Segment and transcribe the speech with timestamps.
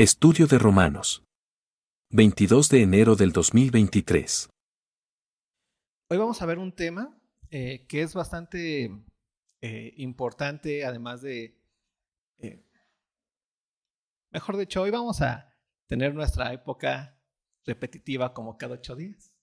[0.00, 1.22] Estudio de Romanos.
[2.08, 4.48] 22 de enero del 2023.
[6.08, 7.14] Hoy vamos a ver un tema
[7.50, 8.90] eh, que es bastante
[9.60, 11.54] eh, importante, además de...
[12.38, 12.64] eh,
[14.30, 15.54] mejor dicho, hoy vamos a
[15.86, 17.20] tener nuestra época
[17.66, 19.34] repetitiva como cada ocho días.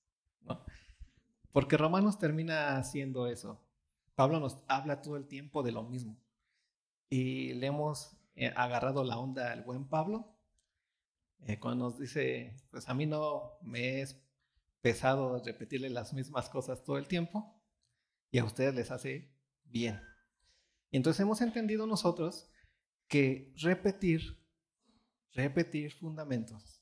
[1.52, 3.64] Porque Romanos termina haciendo eso.
[4.16, 6.18] Pablo nos habla todo el tiempo de lo mismo.
[7.12, 10.34] Y le hemos eh, agarrado la onda al buen Pablo
[11.46, 14.22] eh, cuando nos dice, pues a mí no me es
[14.82, 17.62] pesado repetirle las mismas cosas todo el tiempo
[18.32, 19.34] y a ustedes les hace
[19.64, 20.02] bien.
[20.92, 22.50] Entonces hemos entendido nosotros
[23.08, 24.46] que repetir,
[25.34, 26.82] repetir fundamentos,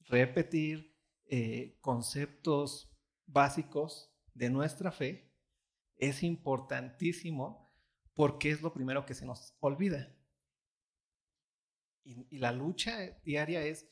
[0.00, 2.92] repetir eh, conceptos
[3.26, 5.34] básicos de nuestra fe
[5.96, 7.72] es importantísimo
[8.14, 10.14] porque es lo primero que se nos olvida.
[12.04, 13.90] Y la lucha diaria es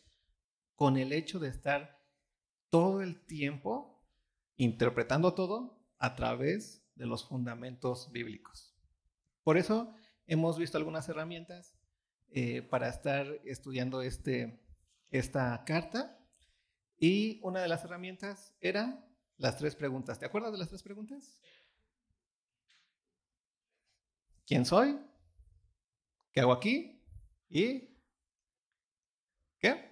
[0.75, 2.03] con el hecho de estar
[2.71, 4.05] todo el tiempo
[4.57, 8.75] interpretando todo a través de los fundamentos bíblicos.
[9.43, 9.95] Por eso
[10.27, 11.77] hemos visto algunas herramientas
[12.31, 14.61] eh, para estar estudiando este,
[15.11, 16.19] esta carta
[16.99, 20.19] y una de las herramientas era las tres preguntas.
[20.19, 21.39] ¿Te acuerdas de las tres preguntas?
[24.47, 24.99] ¿Quién soy?
[26.33, 27.03] ¿Qué hago aquí?
[27.49, 27.97] ¿Y
[29.59, 29.91] qué?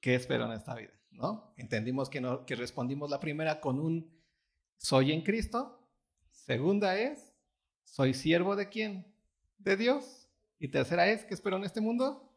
[0.00, 0.92] ¿Qué espero en esta vida?
[1.10, 1.52] ¿No?
[1.56, 4.16] Entendimos que, no, que respondimos la primera con un
[4.76, 5.88] soy en Cristo.
[6.30, 7.32] Segunda es,
[7.84, 9.12] soy siervo de quién?
[9.58, 10.28] De Dios.
[10.58, 12.32] Y tercera es, ¿qué espero en este mundo?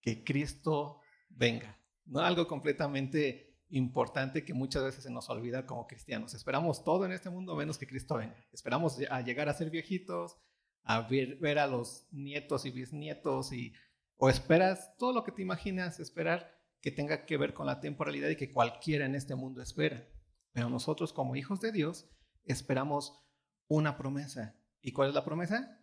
[0.00, 1.78] Que Cristo venga.
[2.06, 2.20] ¿No?
[2.20, 6.34] Algo completamente importante que muchas veces se nos olvida como cristianos.
[6.34, 8.36] Esperamos todo en este mundo menos que Cristo venga.
[8.52, 10.38] Esperamos a llegar a ser viejitos,
[10.82, 13.72] a ver, ver a los nietos y bisnietos y
[14.24, 18.30] o esperas todo lo que te imaginas esperar que tenga que ver con la temporalidad
[18.30, 20.08] y que cualquiera en este mundo espera.
[20.52, 22.08] Pero nosotros como hijos de Dios
[22.44, 23.22] esperamos
[23.68, 24.58] una promesa.
[24.80, 25.78] ¿Y cuál es la promesa?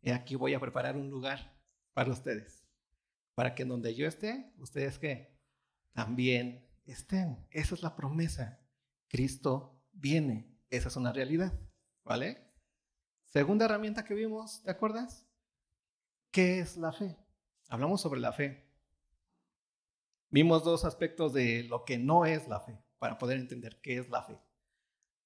[0.00, 1.54] Y aquí voy a preparar un lugar
[1.92, 2.66] para ustedes.
[3.34, 5.38] Para que donde yo esté, ustedes que
[5.92, 7.46] también estén.
[7.50, 8.66] Esa es la promesa.
[9.06, 10.58] Cristo viene.
[10.70, 11.52] Esa es una realidad.
[12.04, 12.54] ¿Vale?
[13.26, 15.27] Segunda herramienta que vimos, ¿te acuerdas?
[16.30, 17.16] ¿Qué es la fe?
[17.68, 18.68] Hablamos sobre la fe.
[20.30, 24.10] Vimos dos aspectos de lo que no es la fe para poder entender qué es
[24.10, 24.38] la fe.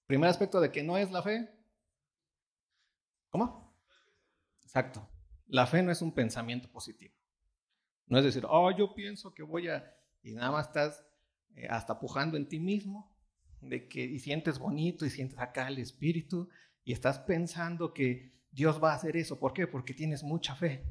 [0.06, 1.50] Primer aspecto de que no es la fe.
[3.30, 3.76] ¿Cómo?
[4.62, 5.08] Exacto.
[5.46, 7.14] La fe no es un pensamiento positivo.
[8.06, 9.96] No es decir, oh, yo pienso que voy a...
[10.22, 11.04] Y nada más estás
[11.54, 13.16] eh, hasta pujando en ti mismo,
[13.60, 16.48] de que, y sientes bonito y sientes acá el espíritu,
[16.84, 19.38] y estás pensando que Dios va a hacer eso.
[19.38, 19.66] ¿Por qué?
[19.66, 20.84] Porque tienes mucha fe.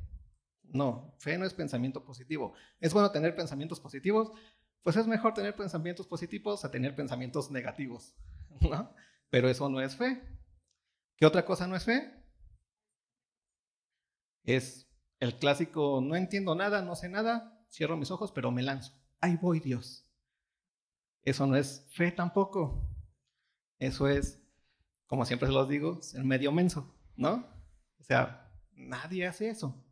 [0.63, 2.53] No, fe no es pensamiento positivo.
[2.79, 4.31] ¿Es bueno tener pensamientos positivos?
[4.81, 8.16] Pues es mejor tener pensamientos positivos a tener pensamientos negativos,
[8.61, 8.94] ¿no?
[9.29, 10.22] Pero eso no es fe.
[11.16, 12.11] ¿Qué otra cosa no es fe?
[14.43, 14.88] Es
[15.19, 18.93] el clásico, no entiendo nada, no sé nada, cierro mis ojos, pero me lanzo.
[19.19, 20.07] Ahí voy Dios.
[21.22, 22.89] Eso no es fe tampoco.
[23.78, 24.41] Eso es,
[25.05, 27.47] como siempre se los digo, ser medio menso, ¿no?
[27.99, 29.85] O sea, nadie hace eso.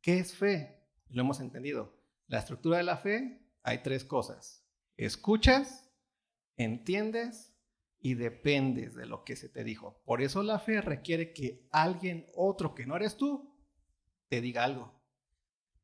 [0.00, 0.82] ¿Qué es fe?
[1.08, 2.00] Lo hemos entendido.
[2.26, 4.66] La estructura de la fe hay tres cosas.
[4.96, 5.90] Escuchas,
[6.56, 7.54] entiendes
[8.00, 10.02] y dependes de lo que se te dijo.
[10.04, 13.54] Por eso la fe requiere que alguien otro que no eres tú
[14.28, 14.98] te diga algo.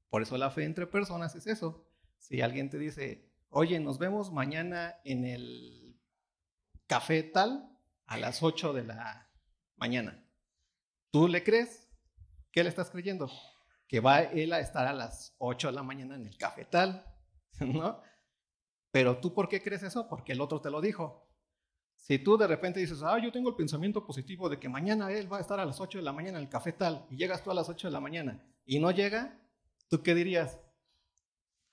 [0.08, 1.86] Por eso la fe entre personas es eso.
[2.16, 6.00] Si alguien te dice, oye, nos vemos mañana en el
[6.86, 7.76] café tal
[8.06, 9.31] a las 8 de la
[9.76, 10.24] mañana.
[11.10, 11.88] ¿Tú le crees?
[12.50, 13.30] ¿Qué le estás creyendo?
[13.86, 17.04] Que va él a estar a las 8 de la mañana en el café tal,
[17.60, 18.00] ¿no?
[18.90, 20.08] Pero tú, ¿por qué crees eso?
[20.08, 21.28] Porque el otro te lo dijo.
[21.96, 25.32] Si tú de repente dices, ah, yo tengo el pensamiento positivo de que mañana él
[25.32, 27.42] va a estar a las 8 de la mañana en el café tal, y llegas
[27.42, 29.40] tú a las 8 de la mañana y no llega,
[29.88, 30.58] ¿tú qué dirías?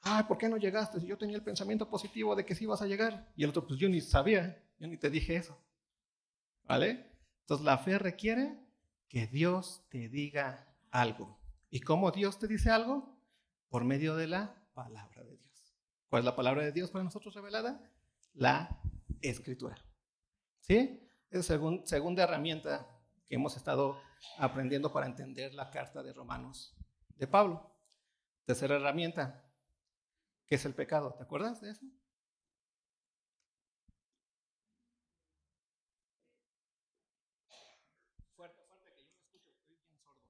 [0.02, 1.04] Ah, ¿por qué no llegaste?
[1.06, 3.32] Yo tenía el pensamiento positivo de que sí ibas a llegar.
[3.36, 5.58] Y el otro, pues yo ni sabía, yo ni te dije eso.
[6.64, 7.09] ¿Vale?
[7.50, 8.60] Entonces la fe requiere
[9.08, 11.40] que Dios te diga algo.
[11.72, 13.18] ¿Y cómo Dios te dice algo?
[13.70, 15.76] Por medio de la palabra de Dios.
[16.10, 17.82] ¿Cuál es la palabra de Dios para nosotros revelada?
[18.36, 18.80] La
[19.22, 19.84] escritura.
[20.60, 21.02] ¿Sí?
[21.32, 22.88] Es segun, segunda herramienta
[23.28, 24.00] que hemos estado
[24.38, 26.78] aprendiendo para entender la carta de Romanos
[27.16, 27.76] de Pablo.
[28.46, 29.44] Tercera herramienta,
[30.46, 31.16] ¿qué es el pecado?
[31.16, 31.88] ¿Te acuerdas de eso?
[38.40, 40.24] Fuerte, fuerte, que yo no escucho, estoy bien sordo.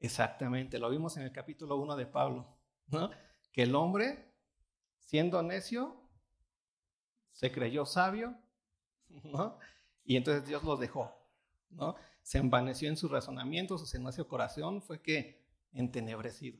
[0.00, 2.46] Exactamente, lo vimos en el capítulo 1 de Pablo,
[2.86, 3.10] ¿no?
[3.52, 4.32] Que el hombre,
[4.98, 5.94] siendo necio,
[7.32, 8.34] se creyó sabio,
[9.24, 9.58] ¿no?
[10.02, 11.14] Y entonces Dios los dejó,
[11.68, 11.96] ¿no?
[12.22, 16.58] Se envaneció en sus razonamientos, su necio corazón fue que entenebrecido.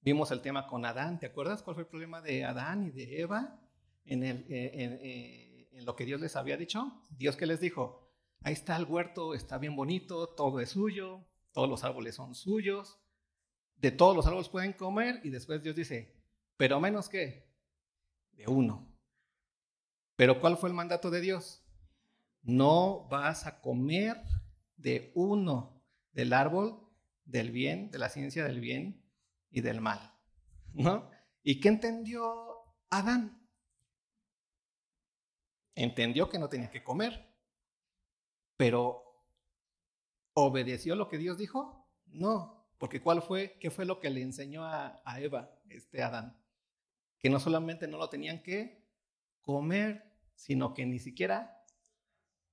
[0.00, 3.20] Vimos el tema con Adán, ¿te acuerdas cuál fue el problema de Adán y de
[3.20, 3.60] Eva
[4.04, 7.06] en, el, eh, eh, en lo que Dios les había dicho?
[7.10, 8.10] Dios que les dijo,
[8.42, 13.00] ahí está el huerto, está bien bonito, todo es suyo, todos los árboles son suyos,
[13.76, 16.14] de todos los árboles pueden comer y después Dios dice,
[16.56, 17.50] pero menos que
[18.32, 18.94] de uno.
[20.16, 21.64] Pero ¿cuál fue el mandato de Dios?
[22.42, 24.22] No vas a comer
[24.76, 25.82] de uno
[26.12, 26.88] del árbol
[27.24, 29.02] del bien, de la ciencia del bien
[29.50, 30.14] y del mal.
[30.72, 31.10] ¿No?
[31.42, 32.24] ¿Y qué entendió
[32.90, 33.48] Adán?
[35.74, 37.34] Entendió que no tenía que comer,
[38.56, 39.09] pero
[40.34, 41.88] ¿Obedeció lo que Dios dijo?
[42.06, 46.36] No, porque ¿cuál fue, qué fue lo que le enseñó a, Eva, este Adán?
[47.18, 48.86] Que no solamente no lo tenían que
[49.42, 51.62] comer, sino que ni siquiera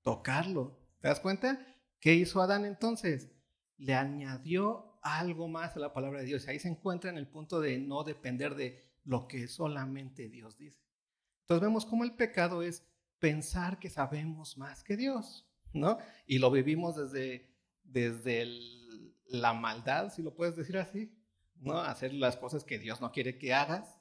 [0.02, 0.78] tocarlo.
[1.00, 1.66] ¿Te das cuenta?
[2.00, 3.30] ¿Qué hizo Adán entonces?
[3.78, 6.46] Le añadió algo más a la palabra de Dios.
[6.48, 10.78] Ahí se encuentra en el punto de no depender de lo que solamente Dios dice.
[11.42, 12.84] Entonces vemos cómo el pecado es
[13.18, 15.98] pensar que sabemos más que Dios, ¿no?
[16.26, 17.48] Y lo vivimos desde
[17.88, 18.48] desde
[19.26, 21.12] la maldad, si lo puedes decir así,
[21.56, 21.78] ¿no?
[21.78, 23.98] Hacer las cosas que Dios no quiere que hagas,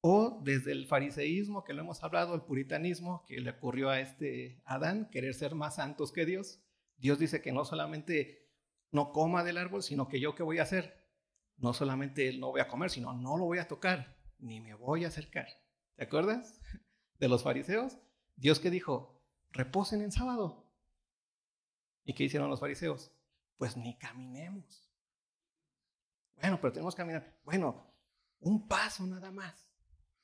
[0.00, 4.62] o desde el fariseísmo, que lo hemos hablado, el puritanismo, que le ocurrió a este
[4.64, 6.60] Adán, querer ser más santos que Dios.
[6.96, 8.48] Dios dice que no solamente
[8.92, 11.08] no coma del árbol, sino que yo qué voy a hacer.
[11.56, 15.04] No solamente no voy a comer, sino no lo voy a tocar, ni me voy
[15.04, 15.48] a acercar.
[15.96, 16.60] ¿Te acuerdas
[17.18, 17.98] de los fariseos?
[18.36, 19.20] Dios que dijo,
[19.50, 20.67] reposen en sábado,
[22.08, 23.12] ¿Y qué hicieron los fariseos?
[23.58, 24.90] Pues ni caminemos.
[26.40, 27.38] Bueno, pero tenemos que caminar.
[27.44, 27.86] Bueno,
[28.40, 29.70] un paso nada más.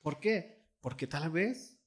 [0.00, 0.66] ¿Por qué?
[0.80, 1.78] Porque tal vez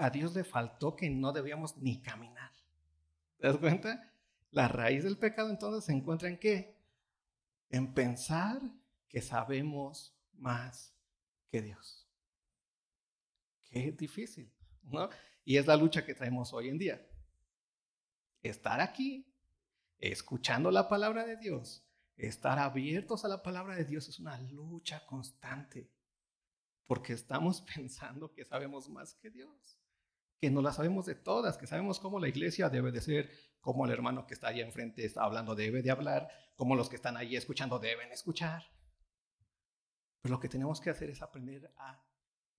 [0.00, 2.50] a Dios le faltó que no debíamos ni caminar.
[3.38, 4.12] ¿Te das cuenta?
[4.50, 6.76] La raíz del pecado entonces se encuentra en qué?
[7.70, 8.60] En pensar
[9.08, 10.96] que sabemos más
[11.48, 12.08] que Dios.
[13.70, 14.52] Qué difícil,
[14.82, 15.08] ¿no?
[15.44, 17.11] Y es la lucha que traemos hoy en día
[18.42, 19.26] estar aquí,
[19.98, 21.86] escuchando la palabra de Dios,
[22.16, 25.90] estar abiertos a la palabra de Dios es una lucha constante,
[26.86, 29.78] porque estamos pensando que sabemos más que Dios,
[30.38, 33.30] que no la sabemos de todas, que sabemos cómo la iglesia debe de ser,
[33.60, 36.96] cómo el hermano que está allá enfrente está hablando debe de hablar, cómo los que
[36.96, 38.64] están allí escuchando deben escuchar.
[40.20, 42.04] Pero lo que tenemos que hacer es aprender a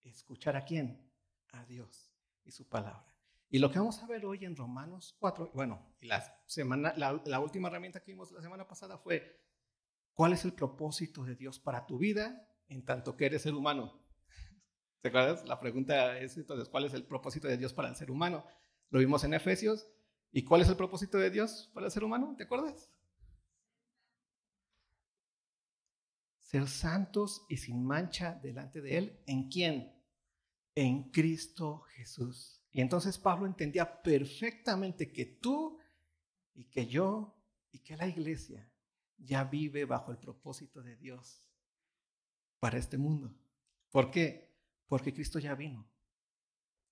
[0.03, 1.11] escuchar a quién,
[1.51, 2.13] a Dios
[2.43, 3.12] y su palabra.
[3.53, 7.67] Y lo que vamos a ver hoy en Romanos 4, bueno, la, semana, la, última
[7.67, 9.45] herramienta que vimos la semana pasada fue,
[10.15, 14.01] ¿cuál es el propósito de Dios para tu vida en tanto que eres ser humano?
[15.01, 15.47] ¿Te acuerdas?
[15.47, 18.43] La pregunta es entonces, ¿cuál es el propósito de Dios para el ser humano?
[18.89, 19.87] Lo vimos en Efesios.
[20.31, 22.33] ¿Y cuál es el propósito de Dios para el ser humano?
[22.35, 22.89] ¿Te acuerdas?
[26.39, 29.23] Ser santos y sin mancha delante de Él.
[29.27, 29.93] ¿En quién?
[30.73, 32.62] En Cristo Jesús.
[32.73, 35.79] Y entonces Pablo entendía perfectamente que tú
[36.55, 37.39] y que yo
[37.71, 38.67] y que la iglesia
[39.17, 41.45] ya vive bajo el propósito de Dios
[42.59, 43.31] para este mundo.
[43.91, 44.57] ¿Por qué?
[44.87, 45.87] Porque Cristo ya vino.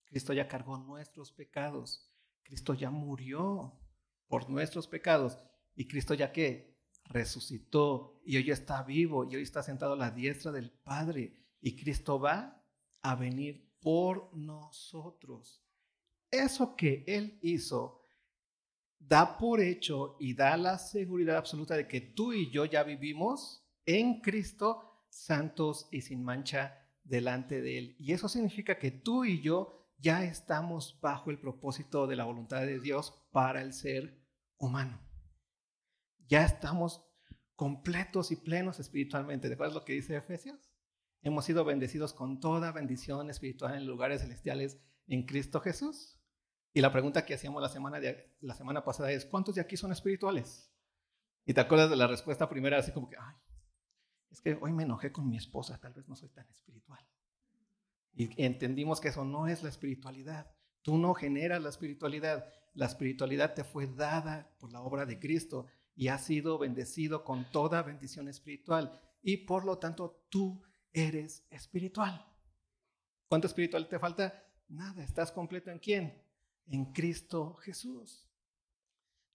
[0.06, 2.08] Cristo ya cargó nuestros pecados.
[2.44, 3.80] Cristo ya murió
[4.28, 5.40] por nuestros pecados.
[5.76, 10.12] Y Cristo ya que resucitó y hoy está vivo y hoy está sentado a la
[10.12, 11.34] diestra del Padre.
[11.60, 12.64] Y Cristo va
[13.02, 15.64] a venir por nosotros
[16.32, 18.02] eso que Él hizo
[18.98, 23.68] da por hecho y da la seguridad absoluta de que tú y yo ya vivimos
[23.86, 27.96] en Cristo santos y sin mancha delante de Él.
[28.00, 32.62] Y eso significa que tú y yo ya estamos bajo el propósito de la voluntad
[32.62, 34.18] de Dios para el ser
[34.58, 35.00] humano.
[36.28, 37.04] Ya estamos
[37.56, 39.48] completos y plenos espiritualmente.
[39.48, 40.72] ¿De acuerdo lo que dice Efesios?
[41.22, 46.21] Hemos sido bendecidos con toda bendición espiritual en lugares celestiales en Cristo Jesús.
[46.74, 49.76] Y la pregunta que hacíamos la semana, de, la semana pasada es, ¿cuántos de aquí
[49.76, 50.72] son espirituales?
[51.46, 53.36] Y te acuerdas de la respuesta primera, así como que, ay,
[54.30, 57.06] es que hoy me enojé con mi esposa, tal vez no soy tan espiritual.
[58.14, 60.52] Y entendimos que eso no es la espiritualidad.
[60.82, 62.46] Tú no generas la espiritualidad.
[62.74, 67.50] La espiritualidad te fue dada por la obra de Cristo y has sido bendecido con
[67.52, 69.02] toda bendición espiritual.
[69.22, 70.62] Y por lo tanto, tú
[70.94, 72.26] eres espiritual.
[73.28, 74.44] ¿Cuánto espiritual te falta?
[74.70, 76.31] Nada, estás completo en quién?
[76.68, 78.28] En Cristo Jesús.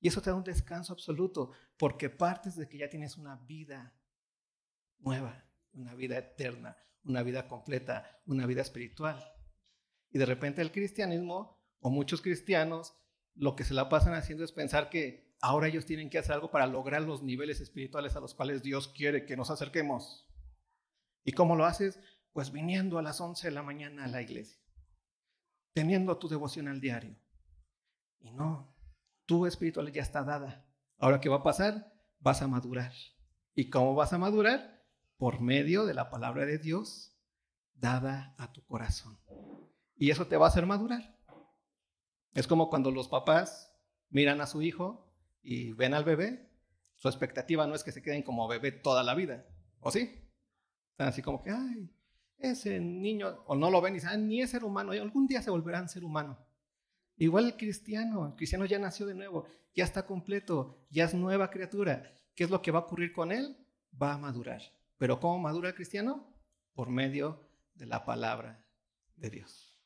[0.01, 3.95] Y eso te da un descanso absoluto, porque partes de que ya tienes una vida
[4.99, 9.23] nueva, una vida eterna, una vida completa, una vida espiritual.
[10.11, 12.95] Y de repente el cristianismo, o muchos cristianos,
[13.35, 16.51] lo que se la pasan haciendo es pensar que ahora ellos tienen que hacer algo
[16.51, 20.27] para lograr los niveles espirituales a los cuales Dios quiere que nos acerquemos.
[21.25, 22.01] ¿Y cómo lo haces?
[22.33, 24.63] Pues viniendo a las 11 de la mañana a la iglesia,
[25.77, 27.15] teniendo tu devoción al diario.
[28.21, 28.75] Y no,
[29.27, 30.67] tu espiritual ya está dada.
[30.97, 31.93] Ahora, ¿qué va a pasar?
[32.19, 32.95] Vas a madurar.
[33.55, 34.83] ¿Y cómo vas a madurar?
[35.19, 37.15] Por medio de la palabra de Dios
[37.75, 39.21] dada a tu corazón.
[39.97, 41.15] Y eso te va a hacer madurar.
[42.33, 43.71] Es como cuando los papás
[44.09, 46.51] miran a su hijo y ven al bebé,
[46.95, 49.47] su expectativa no es que se queden como bebé toda la vida,
[49.81, 50.27] ¿o sí?
[50.93, 51.95] Están así como que, ay,
[52.39, 55.27] ese niño, o no lo ven y dicen, ah, ni es ser humano, y algún
[55.27, 56.39] día se volverán ser humano.
[57.17, 61.51] Igual el cristiano, el cristiano ya nació de nuevo, ya está completo, ya es nueva
[61.51, 62.13] criatura.
[62.35, 63.57] ¿Qué es lo que va a ocurrir con él?
[64.01, 64.61] Va a madurar.
[64.99, 66.35] ¿Pero cómo madura el cristiano?
[66.75, 68.67] Por medio de la palabra
[69.17, 69.79] de Dios.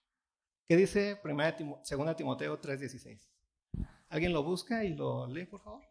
[0.66, 3.28] ¿Qué dice 2 Timoteo 3:16?
[4.08, 5.89] ¿Alguien lo busca y lo lee, por favor?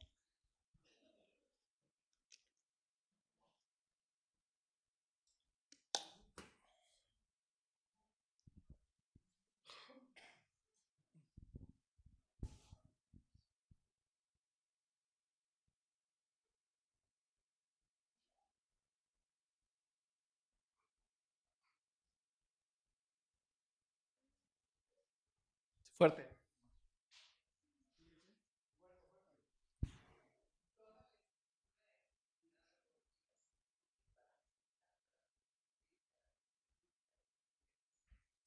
[25.99, 26.25] Fuerte.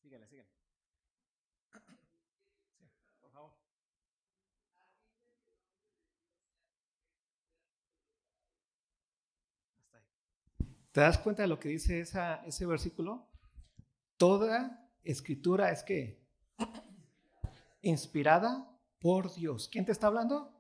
[0.01, 0.49] Síguele, síguele.
[2.79, 2.89] Sí,
[3.21, 3.53] por favor.
[9.79, 10.05] Hasta ahí.
[10.93, 13.29] ¿Te das cuenta de lo que dice esa, ese versículo?
[14.17, 16.23] Toda escritura es que
[17.83, 19.69] inspirada por Dios.
[19.69, 20.57] ¿Quién te está hablando?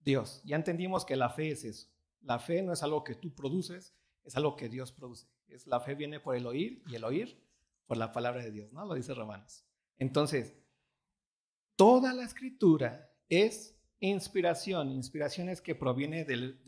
[0.00, 0.40] Dios.
[0.44, 1.88] Ya entendimos que la fe es eso.
[2.22, 5.26] La fe no es algo que tú produces, es algo que Dios produce.
[5.48, 7.42] Es, la fe viene por el oír y el oír
[7.86, 8.84] por la palabra de Dios, ¿no?
[8.84, 9.64] Lo dice Romanos.
[9.98, 10.54] Entonces,
[11.76, 14.90] toda la escritura es inspiración.
[14.90, 16.60] Inspiración es que proviene del,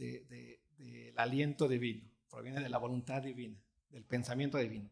[1.16, 4.90] aliento divino, proviene de la voluntad divina, del pensamiento divino.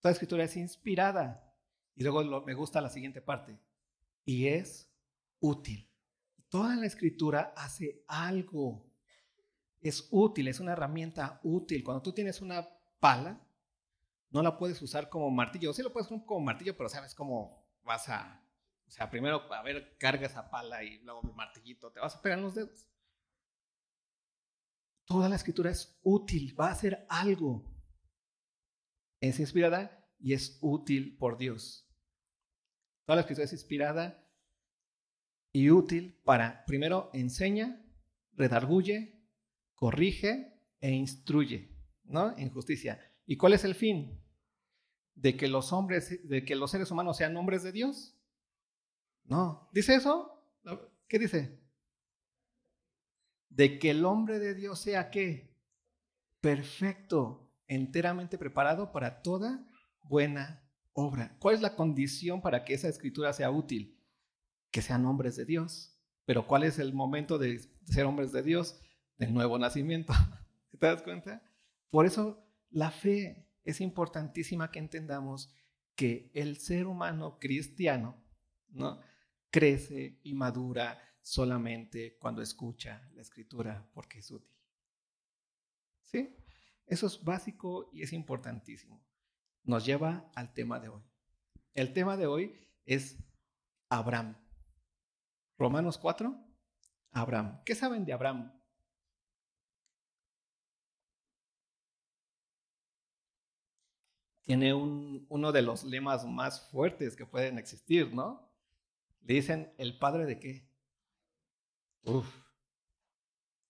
[0.00, 1.46] Toda escritura es inspirada.
[1.96, 3.58] Y luego me gusta la siguiente parte
[4.24, 4.90] y es
[5.40, 5.90] útil.
[6.48, 8.90] Toda la escritura hace algo.
[9.80, 11.82] Es útil, es una herramienta útil.
[11.82, 13.40] Cuando tú tienes una pala,
[14.30, 15.72] no la puedes usar como martillo.
[15.72, 18.44] Sí lo puedes usar como martillo, pero sabes cómo vas a...
[18.86, 22.22] O sea, primero, a ver, carga esa pala y luego el martillito, te vas a
[22.22, 22.88] pegar en los dedos.
[25.04, 27.72] Toda la escritura es útil, va a hacer algo.
[29.20, 31.89] Es inspirada y es útil por Dios.
[33.10, 34.24] Toda la escritura es inspirada
[35.52, 37.84] y útil para, primero, enseña,
[38.36, 39.20] redarguye,
[39.74, 42.38] corrige e instruye, ¿no?
[42.38, 43.00] En justicia.
[43.26, 44.22] ¿Y cuál es el fin?
[45.16, 48.16] De que los hombres, de que los seres humanos sean hombres de Dios.
[49.24, 49.68] No.
[49.72, 50.46] ¿Dice eso?
[51.08, 51.58] ¿Qué dice?
[53.48, 55.52] De que el hombre de Dios sea qué?
[56.40, 59.66] Perfecto, enteramente preparado para toda
[60.04, 60.69] buena
[61.38, 63.98] ¿Cuál es la condición para que esa escritura sea útil?
[64.70, 65.98] Que sean hombres de Dios.
[66.24, 68.80] Pero ¿cuál es el momento de ser hombres de Dios?
[69.16, 70.12] Del nuevo nacimiento.
[70.78, 71.42] ¿Te das cuenta?
[71.90, 75.54] Por eso la fe es importantísima que entendamos
[75.94, 78.22] que el ser humano cristiano
[78.68, 79.00] ¿no?
[79.50, 84.56] crece y madura solamente cuando escucha la escritura porque es útil.
[86.04, 86.36] ¿Sí?
[86.86, 89.00] Eso es básico y es importantísimo
[89.64, 91.02] nos lleva al tema de hoy.
[91.74, 93.18] El tema de hoy es
[93.88, 94.36] Abraham.
[95.58, 96.34] Romanos 4,
[97.12, 97.62] Abraham.
[97.64, 98.52] ¿Qué saben de Abraham?
[104.42, 108.50] Tiene uno de los lemas más fuertes que pueden existir, ¿no?
[109.20, 110.68] Le dicen, ¿el padre de qué?
[112.02, 112.26] Uf,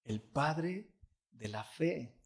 [0.05, 0.95] el padre
[1.33, 2.19] de la fe.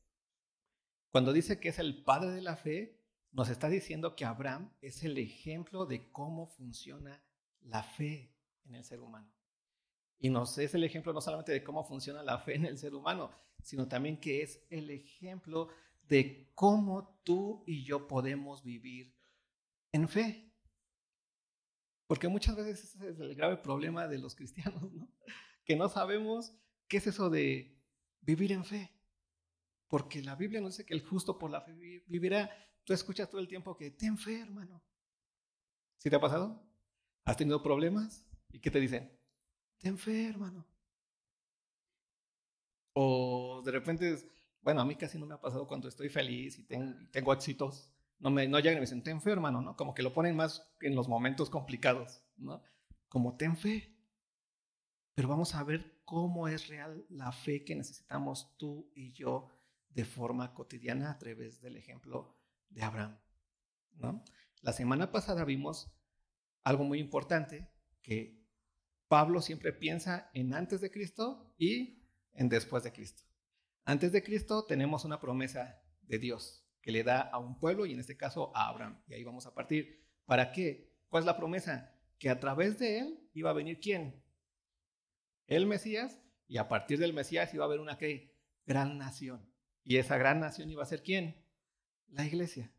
[1.11, 3.03] Cuando dice que es el padre de la fe,
[3.35, 7.21] nos está diciendo que Abraham es el ejemplo de cómo funciona
[7.62, 8.33] la fe
[8.64, 9.31] en el ser humano.
[10.21, 12.95] Y nos es el ejemplo no solamente de cómo funciona la fe en el ser
[12.95, 15.69] humano, sino también que es el ejemplo
[16.09, 19.12] de cómo tú y yo podemos vivir
[19.91, 20.53] en fe.
[22.07, 25.09] Porque muchas veces ese es el grave problema de los cristianos, ¿no?
[25.64, 26.55] que no sabemos
[26.87, 27.76] qué es eso de
[28.21, 28.93] vivir en fe.
[29.88, 31.73] Porque la Biblia nos dice que el justo por la fe
[32.07, 32.50] vivirá.
[32.85, 34.83] Tú escuchas todo el tiempo que ten fe, hermano.
[35.97, 36.62] ¿Sí te ha pasado?
[37.25, 38.26] ¿Has tenido problemas?
[38.53, 39.11] ¿Y qué te dicen?
[39.79, 40.67] Ten fe, hermano.
[42.93, 44.19] O de repente,
[44.61, 47.91] bueno, a mí casi no me ha pasado cuando estoy feliz y tengo, éxitos.
[48.19, 49.76] No, me, no llegan y me dicen, ten fe, hermano, ¿no?
[49.76, 52.62] Como que lo ponen más en los momentos complicados, ¿no?
[53.09, 53.97] Como ten fe.
[55.14, 59.49] Pero vamos a ver cómo es real la fe que necesitamos tú y yo
[59.88, 63.18] de forma cotidiana a través del ejemplo de Abraham.
[63.94, 64.25] ¿no?
[64.62, 65.92] La semana pasada vimos
[66.62, 67.71] algo muy importante,
[68.02, 68.42] que
[69.09, 72.02] Pablo siempre piensa en antes de Cristo y
[72.33, 73.23] en después de Cristo.
[73.85, 77.92] Antes de Cristo tenemos una promesa de Dios que le da a un pueblo y
[77.92, 79.02] en este caso a Abraham.
[79.06, 80.04] Y ahí vamos a partir.
[80.26, 80.92] ¿Para qué?
[81.09, 81.94] ¿Cuál es la promesa?
[82.18, 84.25] Que a través de él iba a venir quién?
[85.47, 88.35] el Mesías, y a partir del Mesías iba a haber una ¿qué?
[88.66, 89.47] gran nación.
[89.83, 91.43] Y esa gran nación iba a ser quién?
[92.14, 92.73] La iglesia.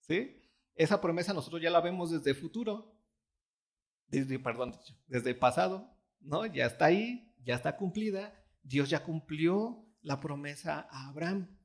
[0.00, 0.42] ¿Sí?
[0.74, 2.94] Esa promesa nosotros ya la vemos desde futuro,
[4.10, 6.46] perdón, desde el pasado, ¿no?
[6.46, 8.34] Ya está ahí, ya está cumplida.
[8.62, 11.56] Dios ya cumplió la promesa a Abraham.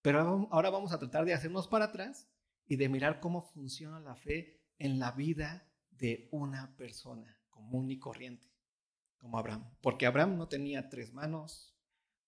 [0.00, 2.28] Pero ahora vamos a tratar de hacernos para atrás
[2.66, 7.98] y de mirar cómo funciona la fe en la vida de una persona común y
[7.98, 8.48] corriente
[9.18, 9.70] como Abraham.
[9.80, 11.76] Porque Abraham no tenía tres manos,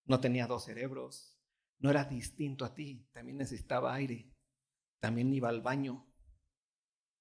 [0.04, 1.33] no tenía dos cerebros,
[1.78, 4.32] no era distinto a ti, también necesitaba aire,
[5.00, 6.06] también iba al baño,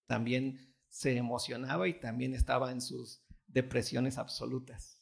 [0.06, 5.00] también se emocionaba y también estaba en sus depresiones absolutas.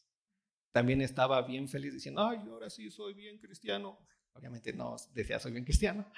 [0.72, 4.00] También estaba bien feliz diciendo, ay, ahora sí soy bien cristiano.
[4.34, 6.10] Obviamente no decía soy bien cristiano.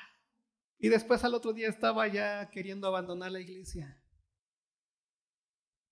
[0.77, 3.99] Y después al otro día estaba ya queriendo abandonar la iglesia.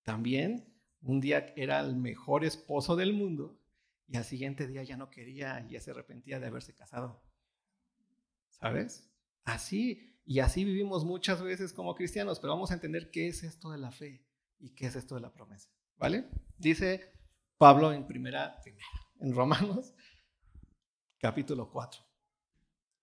[0.04, 3.60] También un día era el mejor esposo del mundo
[4.06, 7.22] y al siguiente día ya no quería y ya se arrepentía de haberse casado.
[8.62, 9.12] ¿Sabes?
[9.42, 13.72] Así, y así vivimos muchas veces como cristianos, pero vamos a entender qué es esto
[13.72, 14.24] de la fe
[14.60, 15.68] y qué es esto de la promesa.
[15.96, 16.30] ¿Vale?
[16.56, 17.12] Dice
[17.58, 18.62] Pablo en primera,
[19.18, 19.92] en Romanos,
[21.18, 22.00] capítulo 4.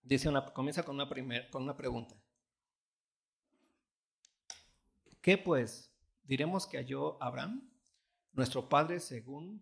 [0.01, 1.09] Dice una, comienza con una,
[1.51, 2.15] con una pregunta.
[5.19, 5.93] ¿Qué pues?
[6.23, 7.69] ¿Diremos que halló Abraham?
[8.31, 9.61] Nuestro Padre según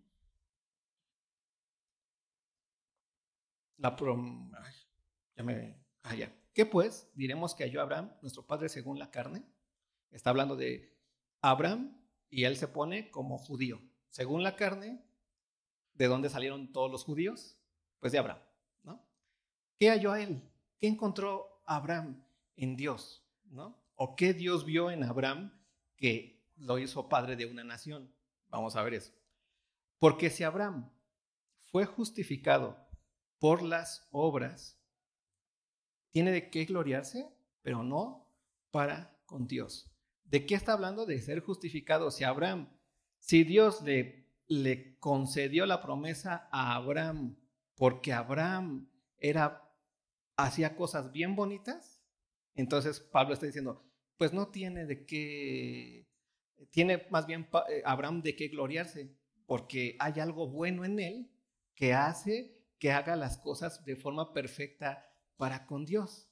[3.78, 4.52] la prom...
[5.36, 5.87] ya me...
[6.08, 6.14] Ah,
[6.54, 7.10] ¿Qué pues?
[7.14, 9.44] Diremos que halló Abraham, nuestro Padre según la carne.
[10.10, 10.96] Está hablando de
[11.42, 13.82] Abraham y él se pone como judío.
[14.08, 15.04] Según la carne,
[15.92, 17.58] ¿de dónde salieron todos los judíos?
[18.00, 18.40] Pues de Abraham,
[18.84, 19.06] ¿no?
[19.78, 20.42] ¿Qué halló a él?
[20.78, 22.24] ¿Qué encontró Abraham
[22.56, 23.22] en Dios?
[23.44, 23.78] ¿no?
[23.94, 25.52] ¿O qué Dios vio en Abraham
[25.96, 28.10] que lo hizo padre de una nación?
[28.48, 29.12] Vamos a ver eso.
[29.98, 30.90] Porque si Abraham
[31.70, 32.88] fue justificado
[33.38, 34.77] por las obras,
[36.10, 37.28] tiene de qué gloriarse,
[37.62, 38.26] pero no
[38.70, 39.90] para con Dios.
[40.24, 41.06] ¿De qué está hablando?
[41.06, 42.10] De ser justificado.
[42.10, 42.68] Si Abraham,
[43.18, 47.36] si Dios le, concedió la promesa a Abraham,
[47.76, 49.70] porque Abraham era,
[50.36, 52.02] hacía cosas bien bonitas,
[52.54, 53.84] entonces Pablo está diciendo,
[54.16, 56.08] pues no tiene de qué
[56.70, 59.14] tiene más bien eh, Abraham de qué gloriarse,
[59.46, 61.30] porque hay algo bueno en él
[61.74, 65.07] que hace que haga las cosas de forma perfecta
[65.38, 66.28] para con Dios.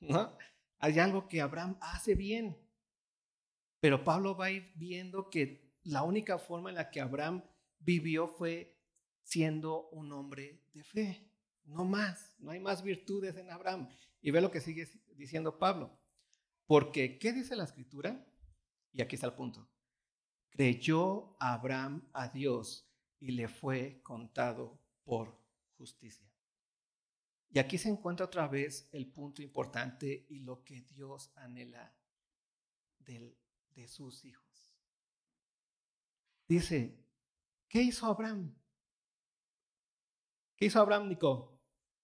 [0.00, 0.36] ¿no?
[0.78, 2.58] Hay algo que Abraham hace bien.
[3.80, 7.42] Pero Pablo va a ir viendo que la única forma en la que Abraham
[7.78, 8.76] vivió fue
[9.22, 11.30] siendo un hombre de fe.
[11.64, 13.88] No más, no hay más virtudes en Abraham.
[14.20, 15.98] Y ve lo que sigue diciendo Pablo.
[16.66, 18.26] Porque, ¿qué dice la escritura?
[18.92, 19.68] Y aquí está el punto.
[20.50, 25.40] Creyó Abraham a Dios y le fue contado por
[25.76, 26.25] justicia.
[27.56, 31.90] Y aquí se encuentra otra vez el punto importante y lo que Dios anhela
[32.98, 33.34] de,
[33.88, 34.76] sus hijos.
[36.46, 37.02] Dice,
[37.66, 38.54] ¿qué hizo Abraham?
[40.54, 41.58] ¿Qué hizo Abraham, Nico?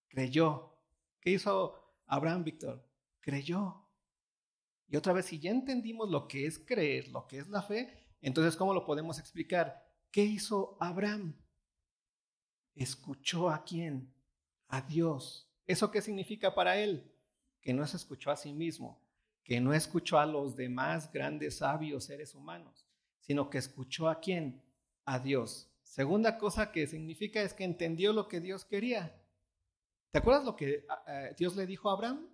[0.07, 0.75] Creyó.
[1.21, 2.89] ¿Qué hizo Abraham, Víctor?
[3.19, 3.87] Creyó.
[4.87, 8.07] Y otra vez, si ya entendimos lo que es creer, lo que es la fe,
[8.21, 9.87] entonces, ¿cómo lo podemos explicar?
[10.09, 11.39] ¿Qué hizo Abraham?
[12.73, 14.11] Escuchó a quién?
[14.73, 15.47] A Dios.
[15.67, 17.07] ¿Eso qué significa para él?
[17.61, 18.99] Que no se escuchó a sí mismo,
[19.43, 22.87] que no escuchó a los demás grandes sabios seres humanos,
[23.19, 24.63] sino que escuchó a quién?
[25.05, 25.69] A Dios.
[25.83, 29.15] Segunda cosa que significa es que entendió lo que Dios quería.
[30.09, 32.27] ¿Te acuerdas lo que ah, ah, Dios le dijo a Abraham?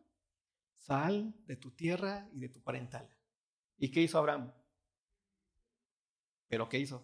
[0.78, 3.10] Sal de tu tierra y de tu parental.
[3.78, 4.54] ¿Y qué hizo Abraham?
[6.48, 7.04] ¿Pero qué hizo?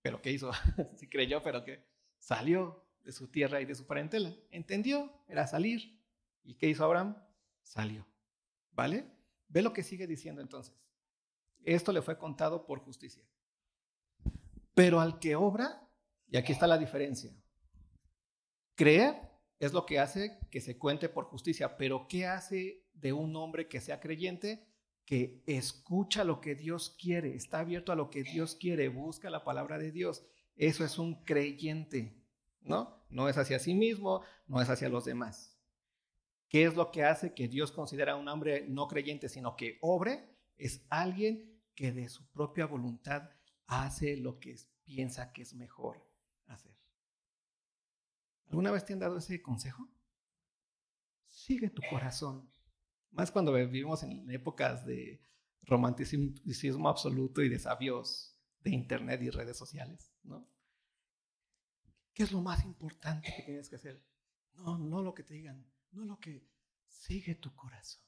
[0.00, 0.52] pero ¿qué hizo?
[0.96, 1.84] sí creyó, pero que
[2.16, 4.34] salió de su tierra y de su parentela.
[4.50, 5.96] Entendió, era salir.
[6.42, 7.16] ¿Y qué hizo Abraham?
[7.62, 8.04] Salió.
[8.72, 9.06] ¿Vale?
[9.48, 10.74] Ve lo que sigue diciendo entonces.
[11.62, 13.22] Esto le fue contado por justicia.
[14.74, 15.88] Pero al que obra,
[16.26, 17.32] y aquí está la diferencia,
[18.74, 19.14] creer
[19.60, 23.68] es lo que hace que se cuente por justicia, pero ¿qué hace de un hombre
[23.68, 24.66] que sea creyente?
[25.04, 29.44] Que escucha lo que Dios quiere, está abierto a lo que Dios quiere, busca la
[29.44, 30.26] palabra de Dios.
[30.56, 32.25] Eso es un creyente,
[32.66, 33.04] ¿no?
[33.08, 35.58] No es hacia sí mismo, no es hacia los demás.
[36.48, 39.78] ¿Qué es lo que hace que Dios considera a un hombre no creyente, sino que
[39.80, 40.36] obre?
[40.56, 43.30] Es alguien que de su propia voluntad
[43.66, 46.06] hace lo que piensa que es mejor
[46.46, 46.74] hacer.
[48.48, 49.88] ¿Alguna vez te han dado ese consejo?
[51.26, 52.48] Sigue tu corazón.
[53.10, 55.20] Más cuando vivimos en épocas de
[55.62, 60.48] romanticismo absoluto y de sabios de internet y redes sociales, ¿no?
[62.16, 64.02] ¿Qué es lo más importante que tienes que hacer?
[64.54, 66.48] No, no lo que te digan, no lo que
[66.88, 68.02] sigue tu corazón.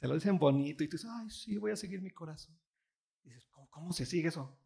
[0.00, 2.58] Te lo dicen bonito y tú dices, ay, sí, voy a seguir mi corazón.
[3.22, 4.58] dices, ¿cómo, ¿cómo se sigue eso?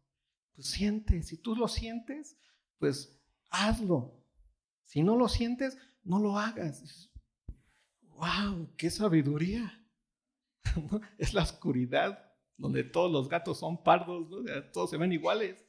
[0.55, 2.35] Pues siente, si tú lo sientes,
[2.79, 4.25] pues hazlo.
[4.83, 7.11] Si no lo sientes, no lo hagas.
[8.01, 8.73] ¡Wow!
[8.77, 9.79] ¡Qué sabiduría!
[11.19, 14.27] es la oscuridad donde todos los gatos son pardos,
[14.71, 15.63] todos se ven iguales.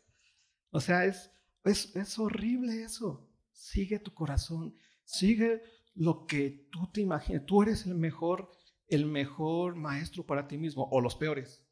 [0.70, 1.30] O sea, es,
[1.64, 3.28] es, es horrible eso.
[3.52, 5.62] Sigue tu corazón, sigue
[5.94, 7.46] lo que tú te imaginas.
[7.46, 8.50] Tú eres el mejor,
[8.88, 11.64] el mejor maestro para ti mismo, o los peores.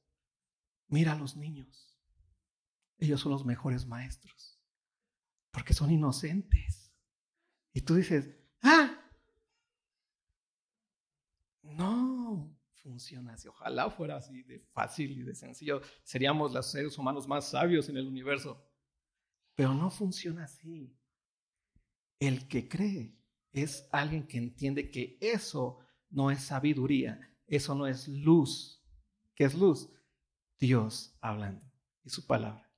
[0.88, 1.96] Mira a los niños.
[2.98, 4.60] Ellos son los mejores maestros,
[5.50, 6.94] porque son inocentes.
[7.72, 8.30] Y tú dices,
[8.62, 9.02] ah,
[11.62, 13.48] no funciona así.
[13.48, 15.80] Ojalá fuera así de fácil y de sencillo.
[16.04, 18.62] Seríamos los seres humanos más sabios en el universo.
[19.54, 20.96] Pero no funciona así.
[22.18, 23.16] El que cree
[23.52, 25.78] es alguien que entiende que eso
[26.10, 28.82] no es sabiduría, eso no es luz.
[29.34, 29.90] ¿Qué es luz?
[30.58, 31.64] Dios hablando
[32.04, 32.70] y su palabra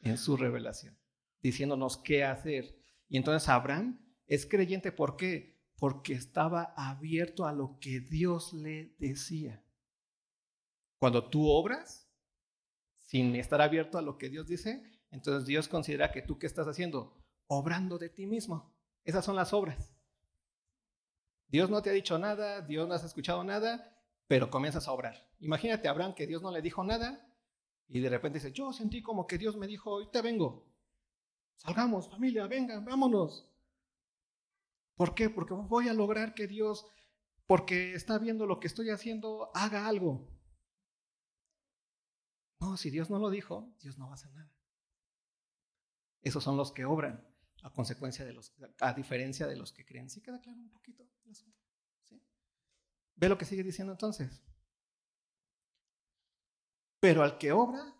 [0.00, 0.96] en su revelación,
[1.42, 2.78] diciéndonos qué hacer.
[3.08, 5.58] Y entonces Abraham es creyente, ¿por qué?
[5.76, 9.64] Porque estaba abierto a lo que Dios le decía.
[10.98, 12.08] Cuando tú obras
[12.98, 14.82] sin estar abierto a lo que Dios dice,
[15.14, 17.16] entonces Dios considera que tú qué estás haciendo?
[17.46, 18.74] Obrando de ti mismo.
[19.04, 19.94] Esas son las obras.
[21.46, 23.96] Dios no te ha dicho nada, Dios no has escuchado nada,
[24.26, 25.30] pero comienzas a obrar.
[25.38, 27.32] Imagínate a Abraham que Dios no le dijo nada
[27.86, 30.66] y de repente dice, yo sentí como que Dios me dijo, te vengo.
[31.58, 33.48] Salgamos, familia, vengan, vámonos.
[34.96, 35.30] ¿Por qué?
[35.30, 36.88] Porque voy a lograr que Dios,
[37.46, 40.28] porque está viendo lo que estoy haciendo, haga algo.
[42.58, 44.53] No, si Dios no lo dijo, Dios no va a hacer nada.
[46.24, 47.22] Esos son los que obran
[47.62, 50.08] a consecuencia de los, a diferencia de los que creen.
[50.08, 51.58] ¿Sí queda claro un poquito el asunto?
[52.02, 52.20] ¿Sí?
[53.14, 54.42] Ve lo que sigue diciendo entonces.
[56.98, 57.94] Pero al que obra,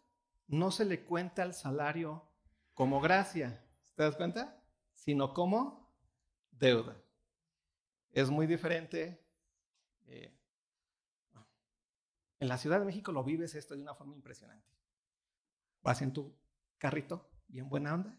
[0.46, 2.26] no se le cuenta el salario
[2.72, 3.62] como gracia.
[3.94, 4.64] ¿Te das cuenta?
[4.94, 5.94] Sino como
[6.50, 6.96] deuda.
[8.10, 9.22] Es muy diferente.
[10.06, 10.34] Eh,
[12.38, 14.66] en la Ciudad de México lo vives esto de una forma impresionante.
[15.82, 16.34] Vas en tu
[16.78, 18.18] carrito, bien buena onda.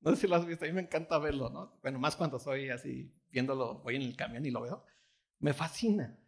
[0.00, 1.78] No sé si lo has visto, a mí me encanta verlo, ¿no?
[1.80, 4.84] Bueno, más cuando soy así, viéndolo, voy en el camión y lo veo.
[5.38, 6.18] Me fascina,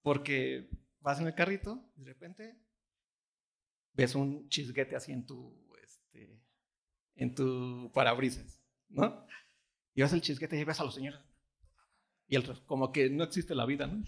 [0.00, 2.56] porque vas en el carrito y de repente
[3.94, 6.40] ves un chisguete así en tu, este,
[7.16, 9.26] en tu parabrisas, ¿no?
[9.94, 11.20] Y vas el chisquete y ves a los señores.
[12.28, 14.04] Y el, como que no existe la vida, ¿no?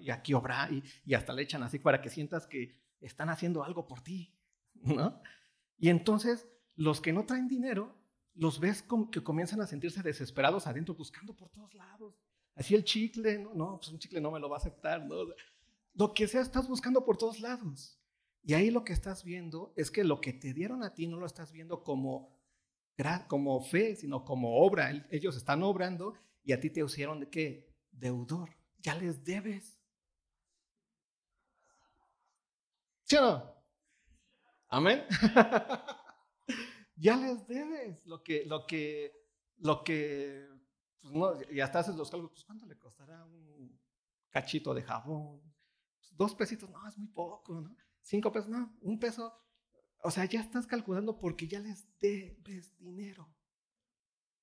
[0.00, 3.62] Y aquí obra y, y, hasta le echan así para que sientas que están haciendo
[3.62, 4.36] algo por ti,
[4.74, 5.22] ¿no?
[5.78, 7.94] Y entonces los que no traen dinero,
[8.34, 12.14] los ves como que comienzan a sentirse desesperados adentro, buscando por todos lados.
[12.54, 15.16] Así el chicle, no, no, pues un chicle no me lo va a aceptar, ¿no?
[15.94, 18.00] Lo que sea, estás buscando por todos lados.
[18.42, 21.18] Y ahí lo que estás viendo es que lo que te dieron a ti no
[21.18, 22.34] lo estás viendo como
[23.28, 24.90] como fe, sino como obra.
[25.10, 27.74] Ellos están obrando y a ti te hicieron de qué?
[27.90, 28.50] Deudor.
[28.78, 29.78] Ya les debes.
[33.04, 33.53] ¿Sí o no?
[34.74, 35.04] Amén.
[36.96, 39.12] ya les debes lo que, lo que,
[39.58, 40.48] lo que,
[41.00, 43.80] pues no, y hasta haces los cálculos, pues ¿cuánto le costará un
[44.30, 45.40] cachito de jabón?
[45.94, 47.76] Pues, dos pesitos, no, es muy poco, ¿no?
[48.02, 49.32] Cinco pesos, no, un peso,
[50.02, 53.32] o sea, ya estás calculando porque ya les debes dinero.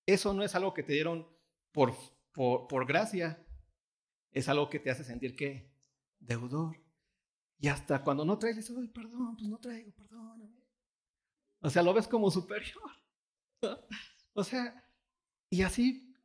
[0.05, 1.27] Eso no es algo que te dieron
[1.73, 1.93] por,
[2.31, 3.45] por, gracia.
[4.31, 5.75] Es algo que te hace sentir que
[6.19, 6.80] deudor.
[7.61, 10.49] Y hasta cuando no traes, dices, perdón, pues no traigo, perdóname.
[11.61, 12.91] O sea, lo ves como superior.
[14.33, 14.89] O sea,
[15.49, 16.15] y así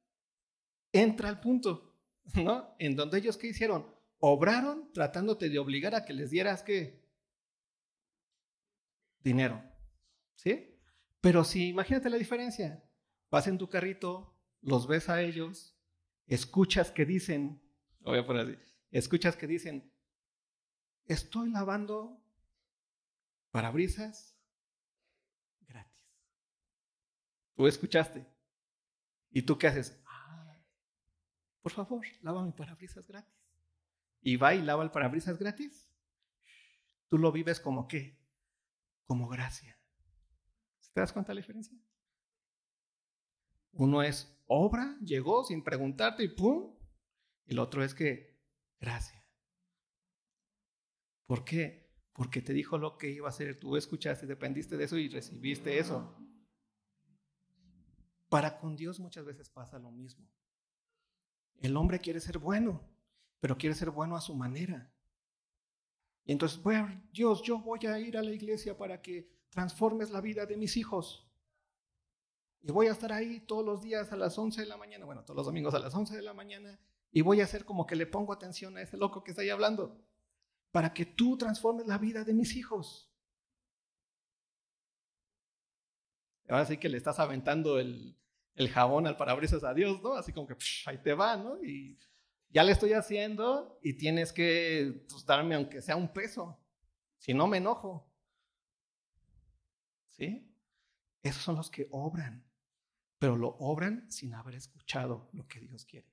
[0.93, 1.99] entra el punto,
[2.37, 2.77] ¿no?
[2.79, 3.93] En donde ellos qué hicieron?
[4.21, 7.05] Obraron tratándote de obligar a que les dieras qué?
[9.19, 9.61] Dinero.
[10.37, 10.79] ¿Sí?
[11.21, 12.89] Pero si, imagínate la diferencia.
[13.29, 15.77] Vas en tu carrito, los ves a ellos,
[16.29, 17.61] escuchas que dicen,
[17.99, 18.57] voy a poner así,
[18.93, 19.93] escuchas que dicen,
[21.07, 22.21] estoy lavando
[23.51, 24.37] parabrisas
[25.67, 26.03] gratis.
[27.55, 28.27] Tú escuchaste.
[29.31, 30.01] ¿Y tú qué haces?
[30.07, 30.57] Ah,
[31.63, 33.35] por favor, lava mi parabrisas gratis.
[34.21, 35.91] Y va y lava el parabrisas gratis.
[37.09, 38.19] Tú lo vives como qué?
[39.05, 39.79] Como gracia.
[40.93, 41.79] ¿Te das cuenta de la diferencia?
[43.73, 46.75] Uno es obra, llegó sin preguntarte y ¡pum!
[47.45, 48.41] Y el otro es que,
[48.81, 49.26] gracia.
[51.27, 51.87] ¿Por qué?
[52.13, 55.79] Porque te dijo lo que iba a hacer, tú escuchaste, dependiste de eso y recibiste
[55.79, 56.17] eso.
[58.29, 60.27] Para con Dios muchas veces pasa lo mismo.
[61.59, 62.83] El hombre quiere ser bueno,
[63.41, 64.93] pero quiere ser bueno a su manera.
[66.25, 70.21] Y entonces, bueno, Dios, yo voy a ir a la iglesia para que transformes la
[70.21, 71.27] vida de mis hijos.
[72.63, 75.23] Y voy a estar ahí todos los días a las 11 de la mañana, bueno,
[75.23, 76.81] todos los domingos a las 11 de la mañana,
[77.13, 79.51] y voy a hacer como que le pongo atención a ese loco que está ahí
[79.51, 80.03] hablando,
[80.77, 83.11] para que tú transformes la vida de mis hijos.
[86.47, 88.15] Ahora sí que le estás aventando el,
[88.75, 90.13] jabón al parabrisas a Dios, ¿no?
[90.13, 91.65] Así como que ahí te va, ¿no?
[91.65, 91.99] Y
[92.51, 96.63] ya le estoy haciendo y tienes que pues, darme aunque sea un peso,
[97.17, 98.13] si no me enojo.
[100.11, 100.47] ¿Sí?
[101.23, 102.45] Esos son los que obran
[103.19, 106.13] pero lo obran sin haber escuchado lo que Dios quiere.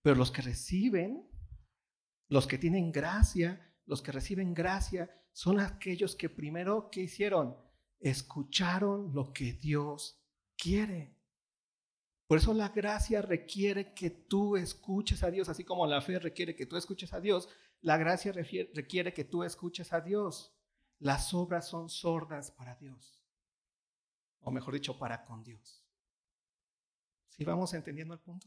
[0.00, 1.28] Pero los que reciben,
[2.28, 7.56] los que tienen gracia, los que reciben gracia, son aquellos que primero, ¿qué hicieron?
[7.98, 10.22] Escucharon lo que Dios
[10.56, 11.16] quiere.
[12.28, 16.54] Por eso la gracia requiere que tú escuches a Dios, así como la fe requiere
[16.54, 17.48] que tú escuches a Dios,
[17.80, 20.54] la gracia requiere que tú escuches a Dios.
[21.00, 23.24] Las obras son sordas para Dios,
[24.38, 25.84] o mejor dicho, para con Dios.
[27.30, 28.46] ¿Sí vamos entendiendo el punto?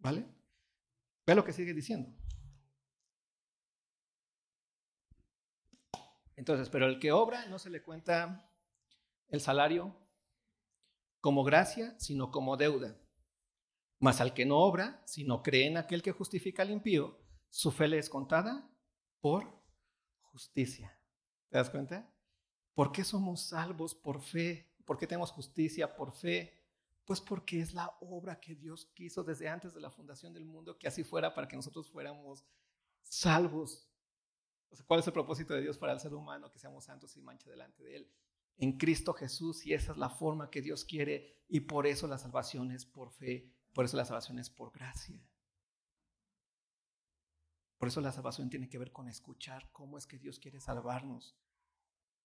[0.00, 0.26] ¿Vale?
[1.24, 2.12] Ve lo que sigue diciendo.
[6.36, 8.50] Entonces, pero el que obra no se le cuenta
[9.28, 9.96] el salario
[11.20, 12.96] como gracia, sino como deuda.
[13.98, 17.18] Mas al que no obra, sino cree en aquel que justifica al impío,
[17.48, 18.70] su fe le es contada
[19.20, 19.50] por
[20.20, 21.00] justicia.
[21.48, 22.12] ¿Te das cuenta?
[22.74, 24.70] ¿Por qué somos salvos por fe?
[24.84, 26.62] ¿Por qué tenemos justicia por fe?
[27.06, 30.78] Pues porque es la obra que Dios quiso desde antes de la fundación del mundo,
[30.78, 32.44] que así fuera para que nosotros fuéramos
[33.02, 33.88] salvos.
[34.86, 36.50] ¿Cuál es el propósito de Dios para el ser humano?
[36.50, 38.12] Que seamos santos y mancha delante de Él.
[38.58, 42.18] En Cristo Jesús, y esa es la forma que Dios quiere, y por eso la
[42.18, 45.22] salvación es por fe, por eso la salvación es por gracia.
[47.78, 51.36] Por eso la salvación tiene que ver con escuchar cómo es que Dios quiere salvarnos,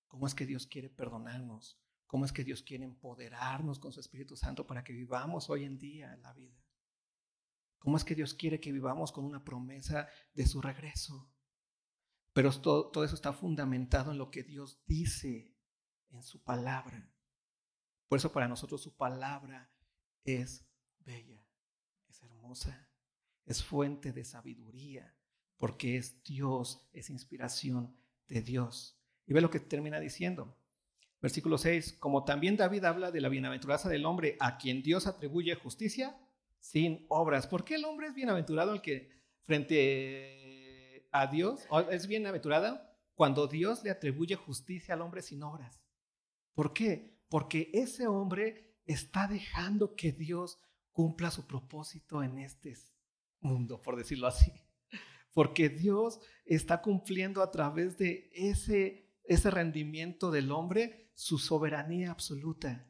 [0.07, 1.77] cómo es que Dios quiere perdonarnos,
[2.07, 5.77] cómo es que Dios quiere empoderarnos con su Espíritu Santo para que vivamos hoy en
[5.77, 6.63] día la vida.
[7.79, 11.29] ¿Cómo es que Dios quiere que vivamos con una promesa de su regreso?
[12.33, 15.53] Pero todo, eso está fundamentado en lo que Dios dice
[16.09, 17.09] en su palabra.
[18.07, 19.69] Por eso para nosotros su palabra
[20.23, 20.65] es
[20.99, 21.45] bella,
[22.09, 22.89] es hermosa,
[23.45, 25.15] es fuente de sabiduría,
[25.57, 27.95] porque es Dios, es inspiración
[28.27, 28.97] de Dios.
[29.27, 30.57] Y ve lo que termina diciendo.
[31.21, 35.53] Versículo 6, como también David habla de la bienaventuranza del hombre a quien Dios atribuye
[35.55, 36.17] justicia
[36.59, 37.45] sin obras.
[37.45, 39.11] ¿Por qué el hombre es bienaventurado el que
[39.43, 40.40] frente
[41.11, 42.81] a Dios es bienaventurado
[43.15, 45.79] cuando Dios le atribuye justicia al hombre sin obras?
[46.53, 47.19] ¿Por qué?
[47.29, 50.59] Porque ese hombre está dejando que Dios
[50.91, 52.75] cumpla su propósito en este
[53.39, 54.51] mundo, por decirlo así.
[55.33, 62.85] Porque Dios está cumpliendo a través de ese, ese rendimiento del hombre su soberanía absoluta.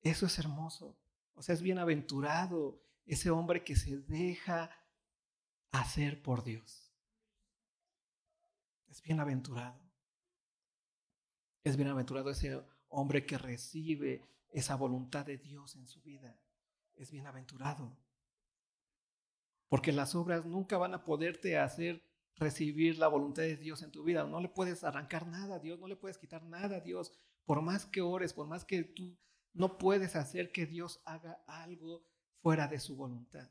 [0.00, 0.98] Eso es hermoso.
[1.34, 4.70] O sea, es bienaventurado ese hombre que se deja
[5.74, 6.92] hacer por Dios.
[8.88, 9.80] Es bienaventurado.
[11.64, 16.38] Es bienaventurado ese hombre que recibe esa voluntad de Dios en su vida.
[16.94, 17.96] Es bienaventurado.
[19.68, 22.02] Porque las obras nunca van a poderte hacer
[22.36, 24.24] recibir la voluntad de Dios en tu vida.
[24.24, 27.12] No le puedes arrancar nada a Dios, no le puedes quitar nada a Dios.
[27.44, 29.18] Por más que ores, por más que tú
[29.52, 32.06] no puedes hacer que Dios haga algo
[32.42, 33.50] fuera de su voluntad.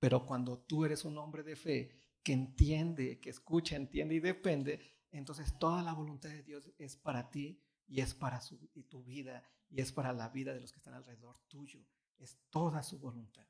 [0.00, 4.80] Pero cuando tú eres un hombre de fe que entiende, que escucha, entiende y depende,
[5.12, 9.04] entonces toda la voluntad de Dios es para ti y es para su, y tu
[9.04, 11.80] vida y es para la vida de los que están alrededor tuyo.
[12.18, 13.46] Es toda su voluntad.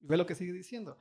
[0.00, 0.98] Y ve lo que sigue diciendo.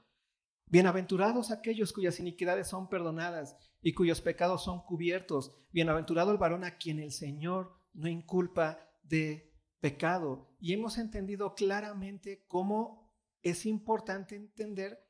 [0.68, 5.52] Bienaventurados aquellos cuyas iniquidades son perdonadas y cuyos pecados son cubiertos.
[5.72, 10.56] Bienaventurado el varón a quien el Señor no inculpa de pecado.
[10.60, 13.01] Y hemos entendido claramente cómo
[13.42, 15.04] es importante entender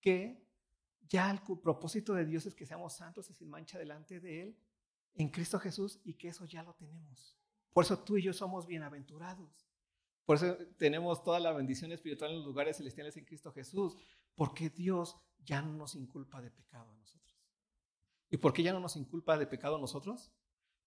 [0.00, 0.44] que
[1.08, 4.58] ya el propósito de Dios es que seamos santos y sin mancha delante de Él
[5.14, 7.36] en Cristo Jesús y que eso ya lo tenemos.
[7.72, 9.68] Por eso tú y yo somos bienaventurados.
[10.24, 13.96] Por eso tenemos toda la bendición espiritual en los lugares celestiales en Cristo Jesús,
[14.34, 17.16] porque Dios ya no nos inculpa de pecado a nosotros.
[18.28, 20.32] ¿Y por qué ya no nos inculpa de pecado a nosotros?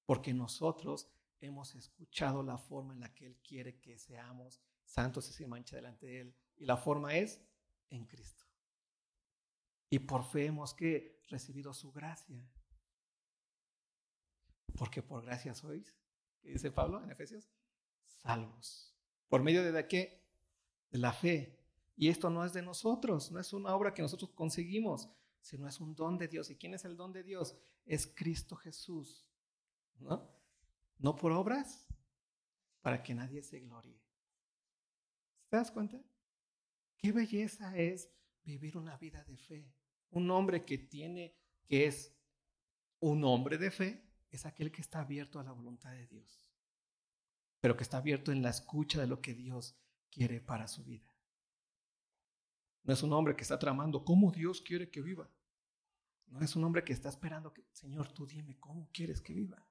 [0.06, 1.10] Porque nosotros
[1.40, 5.78] hemos escuchado la forma en la que Él quiere que seamos santos y sin mancha
[5.78, 6.36] delante de Él.
[6.60, 7.42] Y la forma es
[7.90, 8.46] en Cristo.
[9.90, 12.48] Y por fe hemos que recibido su gracia.
[14.78, 15.96] Porque por gracia sois,
[16.42, 17.50] ¿qué dice Pablo en Efesios?
[18.06, 18.96] Salvos.
[19.28, 20.24] ¿Por medio de qué?
[20.92, 21.60] De la fe.
[21.96, 25.10] Y esto no es de nosotros, no es una obra que nosotros conseguimos,
[25.42, 26.50] sino es un don de Dios.
[26.50, 27.58] ¿Y quién es el don de Dios?
[27.86, 29.28] Es Cristo Jesús.
[29.98, 30.30] ¿No?
[30.98, 31.88] No por obras,
[32.82, 34.02] para que nadie se gloríe.
[35.50, 36.02] ¿Te das cuenta?
[37.00, 38.12] Qué belleza es
[38.44, 39.74] vivir una vida de fe.
[40.12, 41.34] Un hombre que tiene,
[41.66, 42.14] que es
[43.00, 46.52] un hombre de fe, es aquel que está abierto a la voluntad de Dios,
[47.62, 49.80] pero que está abierto en la escucha de lo que Dios
[50.12, 51.16] quiere para su vida.
[52.84, 55.30] No es un hombre que está tramando cómo Dios quiere que viva.
[56.28, 59.66] No es un hombre que está esperando que, Señor, tú dime cómo quieres que viva.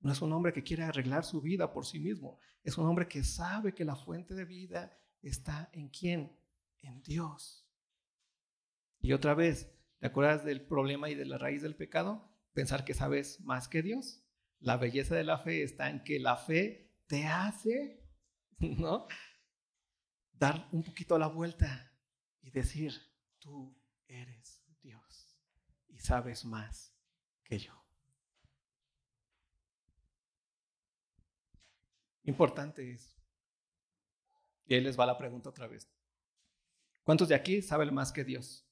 [0.00, 2.38] No es un hombre que quiere arreglar su vida por sí mismo.
[2.62, 4.96] Es un hombre que sabe que la fuente de vida
[5.28, 6.38] está en quién?
[6.82, 7.66] En Dios.
[9.00, 12.28] Y otra vez, ¿te acuerdas del problema y de la raíz del pecado?
[12.52, 14.22] Pensar que sabes más que Dios.
[14.60, 18.02] La belleza de la fe está en que la fe te hace,
[18.58, 19.06] ¿no?
[20.32, 21.92] Dar un poquito la vuelta
[22.42, 22.92] y decir,
[23.38, 25.36] tú eres Dios
[25.88, 26.94] y sabes más
[27.44, 27.72] que yo.
[32.22, 33.16] Importante es.
[34.66, 35.88] Y ahí les va la pregunta otra vez.
[37.04, 38.66] ¿Cuántos de aquí saben más que Dios?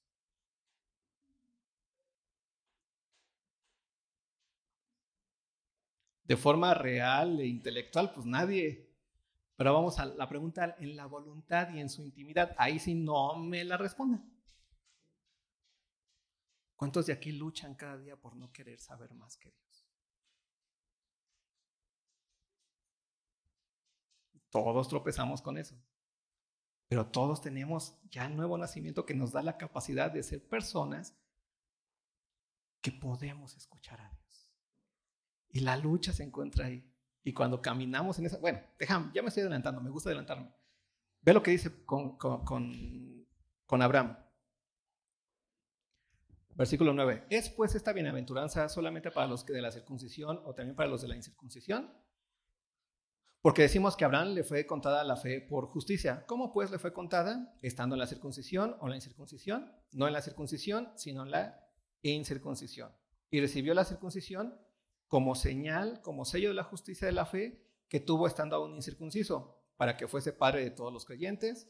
[6.25, 8.91] de forma real e intelectual, pues nadie.
[9.57, 12.55] Pero vamos a la pregunta en la voluntad y en su intimidad.
[12.59, 14.23] Ahí sí no me la responden.
[16.75, 19.64] ¿Cuántos de aquí luchan cada día por no querer saber más que Dios?
[24.55, 25.75] Todos tropezamos con eso.
[26.87, 31.19] Pero todos tenemos ya el nuevo nacimiento que nos da la capacidad de ser personas
[32.81, 34.49] que podemos escuchar a Dios.
[35.49, 36.89] Y la lucha se encuentra ahí.
[37.25, 38.39] Y cuando caminamos en esa...
[38.39, 40.55] Bueno, déjame, ya me estoy adelantando, me gusta adelantarme.
[41.23, 44.17] Ve lo que dice con, con, con, Abraham.
[46.51, 47.27] Versículo 9.
[47.29, 51.03] ¿Es pues esta bienaventuranza solamente para los que de la circuncisión o también para los
[51.03, 52.04] de la incircuncisión?
[53.45, 56.25] Porque decimos que Abraham le fue contada la fe por justicia.
[56.27, 57.55] ¿Cómo pues le fue contada?
[57.61, 59.71] Estando en la circuncisión o la incircuncisión.
[59.93, 61.69] No en la circuncisión, sino en la
[62.01, 62.91] incircuncisión.
[63.29, 64.59] Y recibió la circuncisión
[65.09, 69.63] como señal, como sello de la justicia de la fe que tuvo estando aún incircunciso,
[69.77, 71.69] para que fuese padre de todos los creyentes,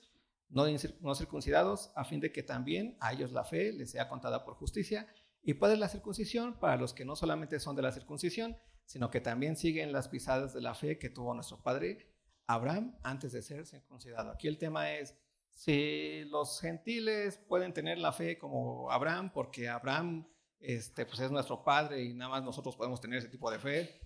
[0.50, 0.66] no,
[1.00, 4.54] no circuncidados, a fin de que también a ellos la fe les sea contada por
[4.54, 5.08] justicia,
[5.42, 9.10] y padre de la circuncisión para los que no solamente son de la circuncisión, sino
[9.10, 12.12] que también siguen las pisadas de la fe que tuvo nuestro padre
[12.46, 14.30] Abraham antes de ser circuncidado.
[14.30, 15.16] Aquí el tema es
[15.52, 20.26] si los gentiles pueden tener la fe como Abraham, porque Abraham
[20.64, 24.00] este, pues es nuestro Padre y nada más nosotros podemos tener ese tipo de fe.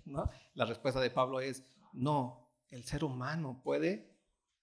[0.55, 4.13] La respuesta de Pablo es, no, el ser humano puede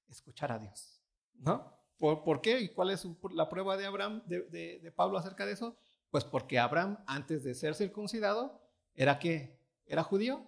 [0.09, 1.01] escuchar a Dios,
[1.35, 1.73] ¿no?
[1.97, 2.59] ¿Por, qué?
[2.59, 4.41] ¿Y cuál es la prueba de Abraham, de,
[4.81, 5.77] de, Pablo acerca de eso?
[6.11, 8.61] Pues porque Abraham, antes de ser circuncidado,
[8.93, 9.54] ¿era qué?
[9.85, 10.45] ¿Era judío?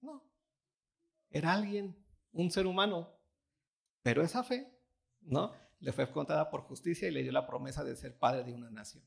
[0.00, 0.22] No.
[1.30, 1.96] Era alguien,
[2.32, 3.08] un ser humano.
[4.02, 4.72] Pero esa fe,
[5.20, 5.52] ¿no?
[5.78, 8.70] Le fue contada por justicia y le dio la promesa de ser padre de una
[8.70, 9.04] nación.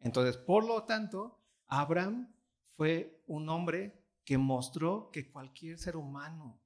[0.00, 2.34] Entonces, por lo tanto, Abraham
[2.76, 6.60] fue un hombre que mostró que cualquier ser humano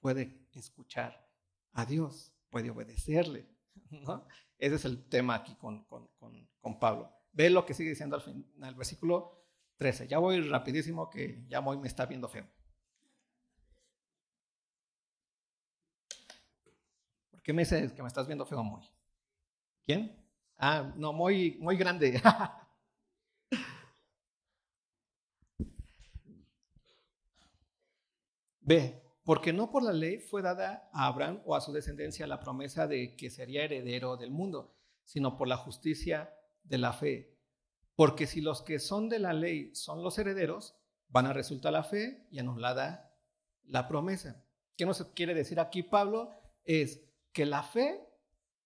[0.00, 1.28] puede escuchar
[1.72, 3.48] a Dios, puede obedecerle.
[3.90, 4.26] ¿no?
[4.58, 7.12] Ese es el tema aquí con, con, Pablo.
[7.32, 9.39] Ve lo que sigue diciendo al final, versículo
[9.80, 10.06] 13.
[10.08, 12.46] Ya voy rapidísimo que ya Moy me está viendo feo.
[17.30, 18.82] ¿Por qué me dices que me estás viendo feo, Moy?
[19.82, 20.22] ¿Quién?
[20.58, 22.20] Ah, no, muy, muy grande.
[28.60, 32.40] Ve, porque no por la ley fue dada a Abraham o a su descendencia la
[32.40, 37.39] promesa de que sería heredero del mundo, sino por la justicia de la fe.
[37.96, 40.74] Porque si los que son de la ley son los herederos,
[41.08, 43.14] van a resultar la fe y anulada
[43.64, 44.44] la promesa.
[44.76, 46.30] ¿Qué nos quiere decir aquí Pablo?
[46.64, 48.00] Es que la fe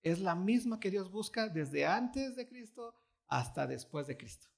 [0.02, 2.94] es la misma que Dios busca desde antes de Cristo
[3.26, 4.48] hasta después de Cristo.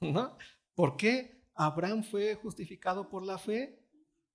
[0.00, 0.36] ¿No?
[0.74, 3.86] ¿Por qué Abraham fue justificado por la fe?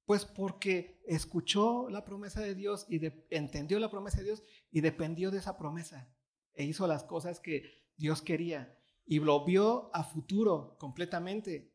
[0.05, 5.31] Pues porque escuchó la promesa de Dios y entendió la promesa de Dios y dependió
[5.31, 6.07] de esa promesa
[6.53, 7.63] e hizo las cosas que
[7.97, 11.71] Dios quería y lo vio a futuro completamente.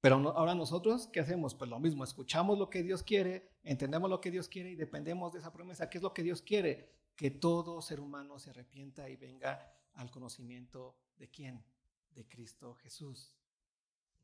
[0.00, 1.54] Pero ahora nosotros, ¿qué hacemos?
[1.54, 5.32] Pues lo mismo, escuchamos lo que Dios quiere, entendemos lo que Dios quiere y dependemos
[5.32, 5.88] de esa promesa.
[5.88, 6.90] ¿Qué es lo que Dios quiere?
[7.14, 11.64] Que todo ser humano se arrepienta y venga al conocimiento de quién?
[12.10, 13.32] De Cristo Jesús.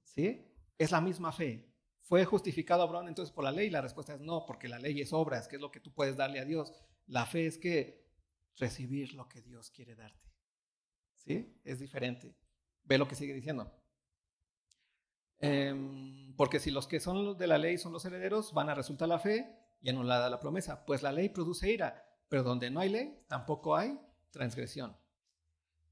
[0.03, 0.45] ¿Sí?
[0.76, 1.72] Es la misma fe.
[2.01, 3.70] ¿Fue justificado Abraham entonces por la ley?
[3.70, 6.16] La respuesta es no, porque la ley es obras, que es lo que tú puedes
[6.16, 6.72] darle a Dios.
[7.07, 8.05] La fe es que
[8.57, 10.28] recibir lo que Dios quiere darte.
[11.64, 12.35] Es diferente.
[12.85, 13.70] Ve lo que sigue diciendo.
[15.41, 19.09] Em, porque si los que son de la ley son los herederos, van a resultar
[19.09, 20.85] la fe y anulada la promesa.
[20.85, 23.99] Pues la ley produce ira, pero donde no hay ley, tampoco hay
[24.31, 24.97] transgresión.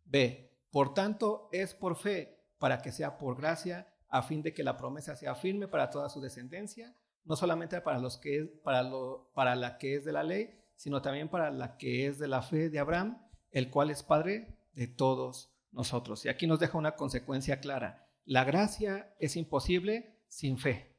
[0.05, 0.53] B.
[0.71, 4.77] Por tanto, es por fe, para que sea por gracia a fin de que la
[4.77, 9.31] promesa sea firme para toda su descendencia, no solamente para, los que es, para, lo,
[9.35, 12.43] para la que es de la ley, sino también para la que es de la
[12.43, 13.21] fe de Abraham,
[13.51, 16.25] el cual es Padre de todos nosotros.
[16.25, 18.09] Y aquí nos deja una consecuencia clara.
[18.25, 20.97] La gracia es imposible sin fe.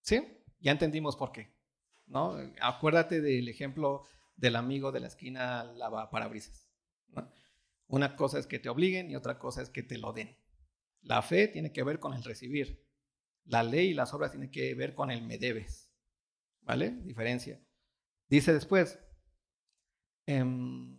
[0.00, 0.22] ¿Sí?
[0.60, 1.56] Ya entendimos por qué.
[2.06, 2.36] ¿no?
[2.60, 4.04] Acuérdate del ejemplo
[4.36, 6.70] del amigo de la esquina lava parabrisas.
[7.08, 7.28] ¿no?
[7.86, 10.36] Una cosa es que te obliguen y otra cosa es que te lo den.
[11.00, 12.84] La fe tiene que ver con el recibir.
[13.44, 15.90] La ley y las obras tienen que ver con el me debes.
[16.60, 16.90] ¿Vale?
[16.90, 17.60] Diferencia.
[18.28, 18.98] Dice después,
[20.26, 20.93] em,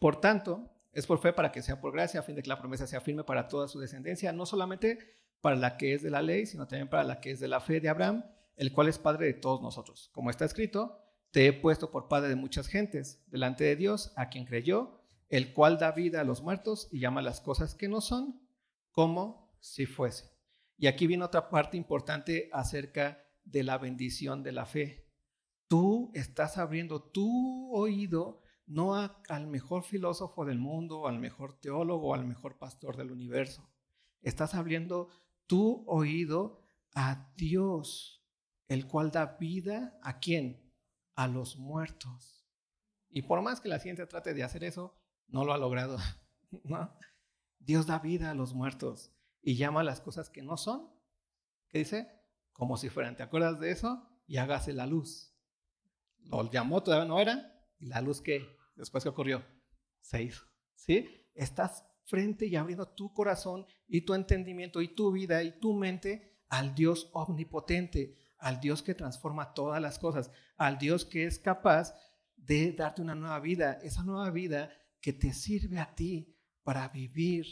[0.00, 2.58] por tanto, es por fe para que sea por gracia, a fin de que la
[2.58, 4.98] promesa sea firme para toda su descendencia, no solamente
[5.40, 7.60] para la que es de la ley, sino también para la que es de la
[7.60, 8.24] fe de Abraham,
[8.56, 10.10] el cual es padre de todos nosotros.
[10.12, 10.98] Como está escrito,
[11.30, 15.52] te he puesto por padre de muchas gentes, delante de Dios, a quien creyó el
[15.52, 18.42] cual da vida a los muertos y llama las cosas que no son
[18.90, 20.28] como si fuese.
[20.76, 25.06] Y aquí viene otra parte importante acerca de la bendición de la fe.
[25.68, 32.24] Tú estás abriendo tu oído no al mejor filósofo del mundo, al mejor teólogo, al
[32.24, 33.68] mejor pastor del universo.
[34.22, 35.08] Estás abriendo
[35.48, 36.62] tu oído
[36.94, 38.24] a Dios,
[38.68, 40.72] el cual da vida a quién?
[41.16, 42.46] A los muertos.
[43.08, 44.96] Y por más que la ciencia trate de hacer eso,
[45.26, 45.98] no lo ha logrado.
[47.58, 49.12] Dios da vida a los muertos
[49.42, 50.88] y llama a las cosas que no son.
[51.70, 52.08] ¿Qué dice?
[52.52, 53.16] Como si fueran.
[53.16, 54.08] ¿Te acuerdas de eso?
[54.28, 55.34] Y hágase la luz.
[56.20, 57.66] Lo llamó, todavía no era.
[57.80, 58.59] ¿Y la luz qué?
[58.80, 59.44] Después, ¿qué ocurrió?
[60.00, 60.44] Se hizo.
[60.74, 61.08] ¿Sí?
[61.34, 66.40] Estás frente y abriendo tu corazón y tu entendimiento y tu vida y tu mente
[66.48, 71.94] al Dios omnipotente, al Dios que transforma todas las cosas, al Dios que es capaz
[72.36, 73.78] de darte una nueva vida.
[73.82, 77.46] Esa nueva vida que te sirve a ti para vivir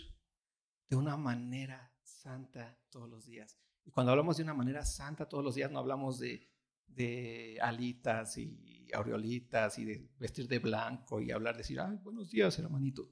[0.89, 3.57] de una manera santa todos los días.
[3.85, 6.49] Y cuando hablamos de una manera santa todos los días, no hablamos de,
[6.89, 12.59] de alitas y aureolitas y de vestir de blanco y hablar, decir, ay, buenos días,
[12.59, 13.11] hermanito.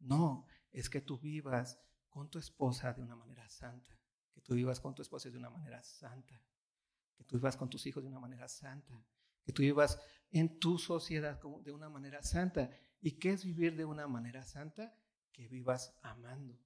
[0.00, 3.98] No, es que tú vivas con tu esposa de una manera santa,
[4.32, 6.42] que tú vivas con tu esposa de una manera santa,
[7.16, 8.94] que tú vivas con tus hijos de una manera santa,
[9.44, 10.00] que tú vivas
[10.30, 12.70] en tu sociedad de una manera santa.
[13.00, 14.94] ¿Y qué es vivir de una manera santa?
[15.32, 16.58] Que vivas amando,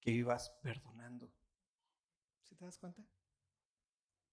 [0.00, 1.32] que vivas perdonando.
[2.42, 3.02] ¿Se te das cuenta?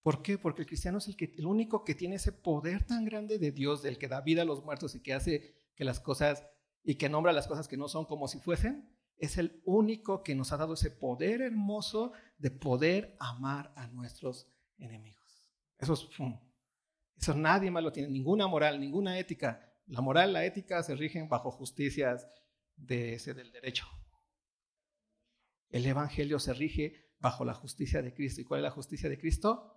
[0.06, 0.38] ¿Por qué?
[0.38, 3.52] Porque el cristiano es el, que, el único que tiene ese poder tan grande de
[3.52, 6.48] Dios, del que da vida a los muertos y que hace que las cosas
[6.84, 8.88] y que nombra las cosas que no son como si fuesen.
[9.18, 14.54] Es el único que nos ha dado ese poder hermoso de poder amar a nuestros
[14.78, 15.50] enemigos.
[15.80, 16.08] Eso es,
[17.18, 21.30] eso nadie más lo tiene, ninguna moral, ninguna ética la moral, la ética se rigen
[21.30, 22.28] bajo justicias
[22.76, 23.86] de ese del derecho.
[25.70, 28.42] El Evangelio se rige bajo la justicia de Cristo.
[28.42, 29.75] ¿Y cuál es la justicia de Cristo?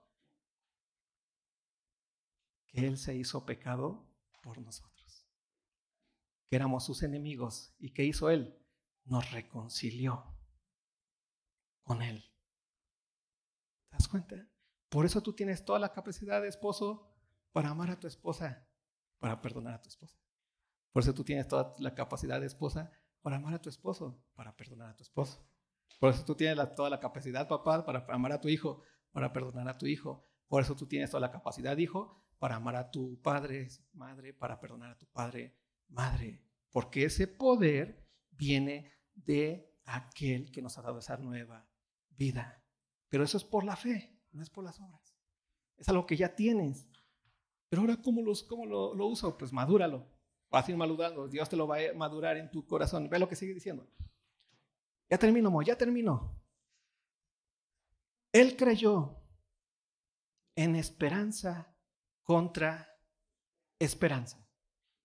[2.69, 4.07] Que Él se hizo pecado
[4.43, 5.27] por nosotros.
[6.49, 7.75] Que éramos sus enemigos.
[7.79, 8.57] ¿Y qué hizo Él?
[9.05, 10.37] Nos reconcilió
[11.83, 12.23] con Él.
[13.91, 14.37] ¿Te das cuenta?
[14.89, 17.15] Por eso tú tienes toda la capacidad de esposo
[17.53, 18.69] para amar a tu esposa
[19.19, 20.17] para perdonar a tu esposa.
[20.93, 22.91] Por eso tú tienes toda la capacidad de esposa
[23.21, 25.47] para amar a tu esposo, para perdonar a tu esposo.
[25.99, 29.69] Por eso tú tienes toda la capacidad, papá, para amar a tu hijo, para perdonar
[29.69, 30.27] a tu hijo.
[30.47, 34.61] Por eso tú tienes toda la capacidad, hijo, para amar a tu padre, madre, para
[34.61, 35.57] perdonar a tu padre,
[35.89, 36.45] madre.
[36.71, 41.69] Porque ese poder viene de aquel que nos ha dado esa nueva
[42.11, 42.65] vida.
[43.09, 45.17] Pero eso es por la fe, no es por las obras.
[45.77, 46.89] Es algo que ya tienes.
[47.69, 49.37] Pero ahora, ¿cómo, cómo lo, lo uso?
[49.37, 50.09] Pues madúralo.
[50.51, 51.29] Vas a ir madurando.
[51.29, 53.09] Dios te lo va a madurar en tu corazón.
[53.09, 53.91] Ve lo que sigue diciendo.
[55.11, 56.39] Ya termino, Mo, ya termino.
[58.33, 59.23] Él creyó
[60.55, 61.78] en esperanza
[62.29, 62.95] contra
[63.79, 64.47] esperanza.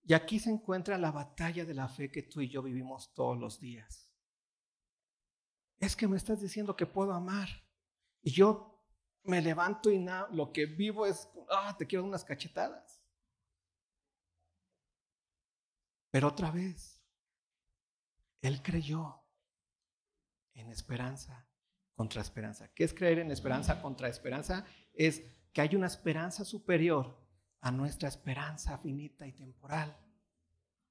[0.03, 3.37] Y aquí se encuentra la batalla de la fe que tú y yo vivimos todos
[3.37, 4.13] los días.
[5.79, 7.47] Es que me estás diciendo que puedo amar.
[8.21, 8.85] Y yo
[9.23, 13.01] me levanto y lo que vivo es, ah, te quiero unas cachetadas.
[16.11, 17.01] Pero otra vez,
[18.41, 19.23] él creyó
[20.55, 21.49] en esperanza
[21.95, 22.69] contra esperanza.
[22.73, 24.65] ¿Qué es creer en esperanza contra esperanza?
[24.93, 25.23] Es
[25.53, 27.17] que hay una esperanza superior
[27.61, 29.95] a nuestra esperanza finita y temporal.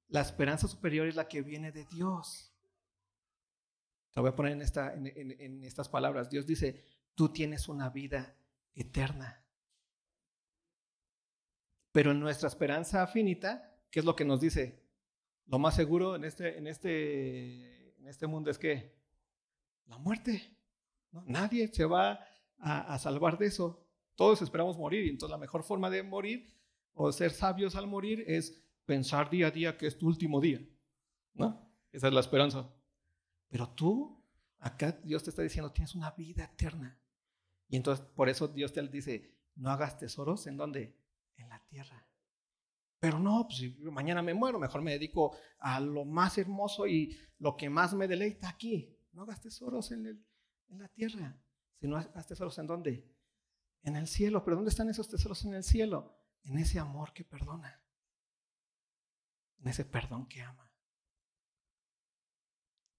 [0.07, 2.51] La esperanza superior es la que viene de Dios.
[4.11, 6.29] Te voy a poner en, esta, en, estas palabras.
[6.29, 6.83] Dios dice,
[7.15, 8.35] tú tienes una vida
[8.73, 9.43] eterna.
[11.91, 14.83] Pero en nuestra esperanza finita, ¿qué es lo que nos dice?
[15.47, 18.95] Lo más seguro en este, este, este mundo es que
[19.85, 20.57] la muerte.
[21.11, 22.19] Nadie se va
[22.57, 23.85] a, salvar de eso.
[24.15, 26.53] Todos esperamos morir y entonces la mejor forma de morir
[26.93, 30.61] o ser sabios al morir es pensar día a día que es tu último día.
[31.33, 31.69] ¿no?
[31.91, 32.69] Esa es la esperanza.
[33.49, 34.23] Pero tú,
[34.59, 36.99] acá Dios te está diciendo, tienes una vida eterna.
[37.67, 40.95] Y entonces por eso Dios te dice, no hagas tesoros en dónde?
[41.37, 42.07] En la tierra.
[42.99, 47.17] Pero no, pues si mañana me muero, mejor me dedico a lo más hermoso y
[47.39, 48.95] lo que más me deleita aquí.
[49.11, 50.07] No hagas tesoros en,
[50.69, 51.37] en la tierra,
[51.79, 53.12] sino hagas tesoros en dónde?
[53.83, 54.43] En el cielo.
[54.43, 56.17] Pero ¿dónde están esos tesoros en el cielo?
[56.43, 57.81] En ese amor que perdona.
[59.59, 60.69] En ese perdón que ama.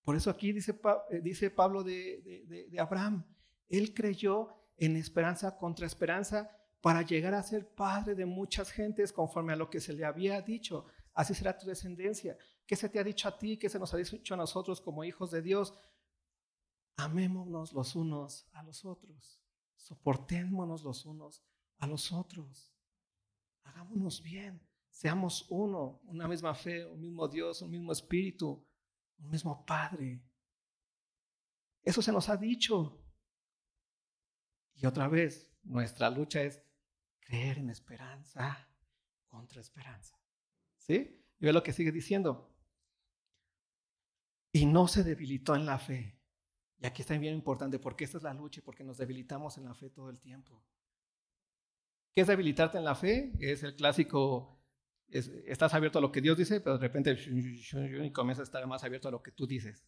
[0.03, 0.79] Por eso aquí dice,
[1.11, 3.25] eh, dice Pablo de, de Abraham,
[3.69, 9.55] él creyó en esperanza contra esperanza para llegar a ser padre de muchas gentes conforme
[9.55, 10.85] a lo que se le había dicho.
[11.15, 12.37] Así será tu descendencia.
[12.67, 13.57] ¿Qué se te ha dicho a ti?
[13.57, 15.75] ¿Qué se nos ha dicho a nosotros como hijos de Dios?
[16.97, 19.44] Amémonos los unos a los otros.
[19.77, 21.45] Soportémonos los unos
[21.79, 22.73] a los otros.
[23.65, 24.61] Hagámonos bien.
[24.91, 28.65] Seamos uno, una misma fe, un mismo Dios, un mismo Espíritu,
[29.19, 30.23] un mismo Padre.
[31.83, 33.05] Eso se nos ha dicho.
[34.75, 36.63] Y otra vez, nuestra lucha es
[37.21, 38.69] creer en esperanza
[39.27, 40.19] contra esperanza.
[40.79, 41.25] ¿Sí?
[41.39, 42.57] Y ve lo que sigue diciendo.
[44.53, 46.21] Y no se debilitó en la fe.
[46.79, 49.65] Y aquí está bien importante porque esta es la lucha y porque nos debilitamos en
[49.65, 50.63] la fe todo el tiempo.
[52.15, 53.33] ¿Qué es debilitarte en la fe?
[53.41, 54.63] Es el clásico,
[55.09, 58.85] estás abierto a lo que Dios dice, pero de repente y comienzas a estar más
[58.85, 59.85] abierto a lo que tú dices.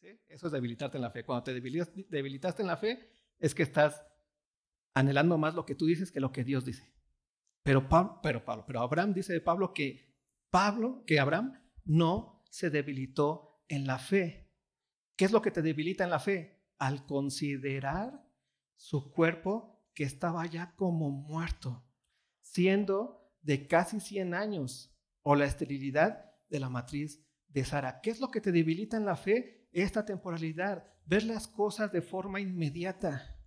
[0.00, 0.08] ¿Sí?
[0.28, 1.24] Eso es debilitarte en la fe.
[1.24, 4.04] Cuando te debilitaste en la fe, es que estás
[4.94, 6.92] anhelando más lo que tú dices que lo que Dios dice.
[7.62, 10.16] Pero, Pablo, pero, Pablo, pero Abraham dice de Pablo que
[10.50, 11.52] Pablo, que Abraham
[11.84, 14.47] no se debilitó en la fe,
[15.18, 16.62] ¿Qué es lo que te debilita en la fe?
[16.78, 18.24] Al considerar
[18.76, 21.84] su cuerpo que estaba ya como muerto,
[22.40, 28.00] siendo de casi 100 años, o la esterilidad de la matriz de Sara.
[28.00, 29.68] ¿Qué es lo que te debilita en la fe?
[29.72, 33.42] Esta temporalidad, ver las cosas de forma inmediata.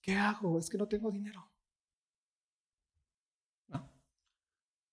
[0.00, 0.58] ¿Qué hago?
[0.58, 1.52] Es que no tengo dinero.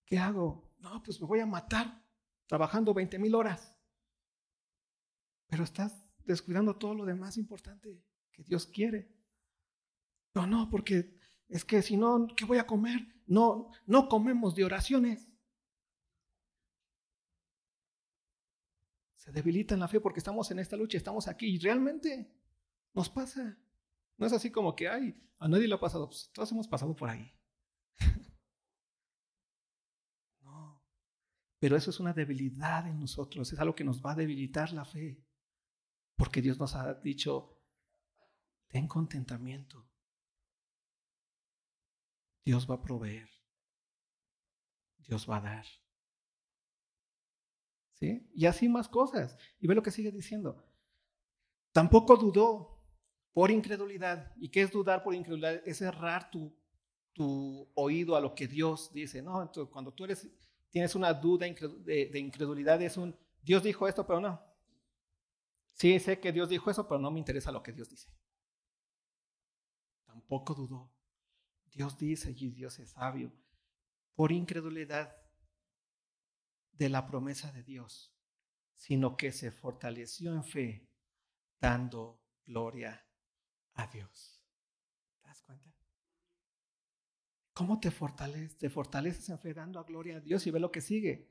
[0.04, 0.74] ¿Qué hago?
[0.80, 2.04] No, pues me voy a matar
[2.48, 3.79] trabajando 20 mil horas.
[5.50, 9.12] Pero estás descuidando todo lo demás importante que Dios quiere.
[10.36, 13.00] No, no, porque es que si no, ¿qué voy a comer?
[13.26, 15.28] No, no comemos de oraciones.
[19.16, 22.32] Se debilita en la fe porque estamos en esta lucha, estamos aquí y realmente
[22.94, 23.58] nos pasa.
[24.18, 26.96] No es así como que, ay, a nadie le ha pasado, pues, todos hemos pasado
[26.96, 27.34] por ahí.
[30.42, 30.84] no,
[31.58, 34.86] pero eso es una debilidad en nosotros, es algo que nos va a debilitar la
[34.86, 35.24] fe.
[36.20, 37.58] Porque Dios nos ha dicho,
[38.68, 39.90] ten contentamiento.
[42.44, 43.30] Dios va a proveer.
[44.98, 45.66] Dios va a dar.
[47.94, 48.30] ¿Sí?
[48.34, 49.38] Y así más cosas.
[49.62, 50.62] Y ve lo que sigue diciendo.
[51.72, 52.84] Tampoco dudó
[53.32, 54.34] por incredulidad.
[54.42, 55.62] ¿Y qué es dudar por incredulidad?
[55.66, 56.54] Es cerrar tu,
[57.14, 59.22] tu oído a lo que Dios dice.
[59.22, 60.30] No, entonces, cuando tú eres,
[60.70, 64.49] tienes una duda de incredulidad, es un, Dios dijo esto, pero no.
[65.80, 68.12] Sí, sé que Dios dijo eso, pero no me interesa lo que Dios dice.
[70.06, 70.92] tampoco dudó.
[71.72, 73.32] Dios dice y Dios es sabio.
[74.14, 75.16] Por incredulidad
[76.74, 78.14] de la promesa de Dios,
[78.76, 80.90] sino que se fortaleció en fe,
[81.62, 83.08] dando gloria
[83.76, 84.44] a Dios.
[85.22, 85.74] ¿Te das cuenta?
[87.54, 88.58] ¿Cómo te fortaleces?
[88.58, 91.30] Te fortaleces en fe dando gloria a Dios y ve lo que sigue.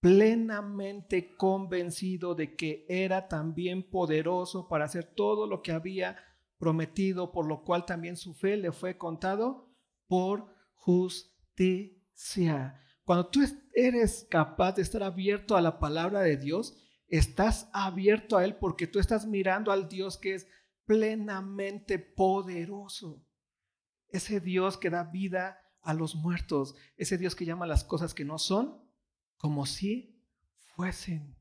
[0.00, 6.16] Plenamente convencido de que era también poderoso para hacer todo lo que había
[6.58, 9.68] prometido, por lo cual también su fe le fue contado
[10.06, 12.80] por justicia.
[13.04, 13.40] Cuando tú
[13.74, 16.76] eres capaz de estar abierto a la palabra de Dios,
[17.08, 20.46] estás abierto a Él porque tú estás mirando al Dios que es
[20.84, 23.22] plenamente poderoso.
[24.08, 28.24] Ese Dios que da vida a los muertos, ese Dios que llama las cosas que
[28.24, 28.80] no son
[29.40, 30.22] como si
[30.58, 31.34] fuesen.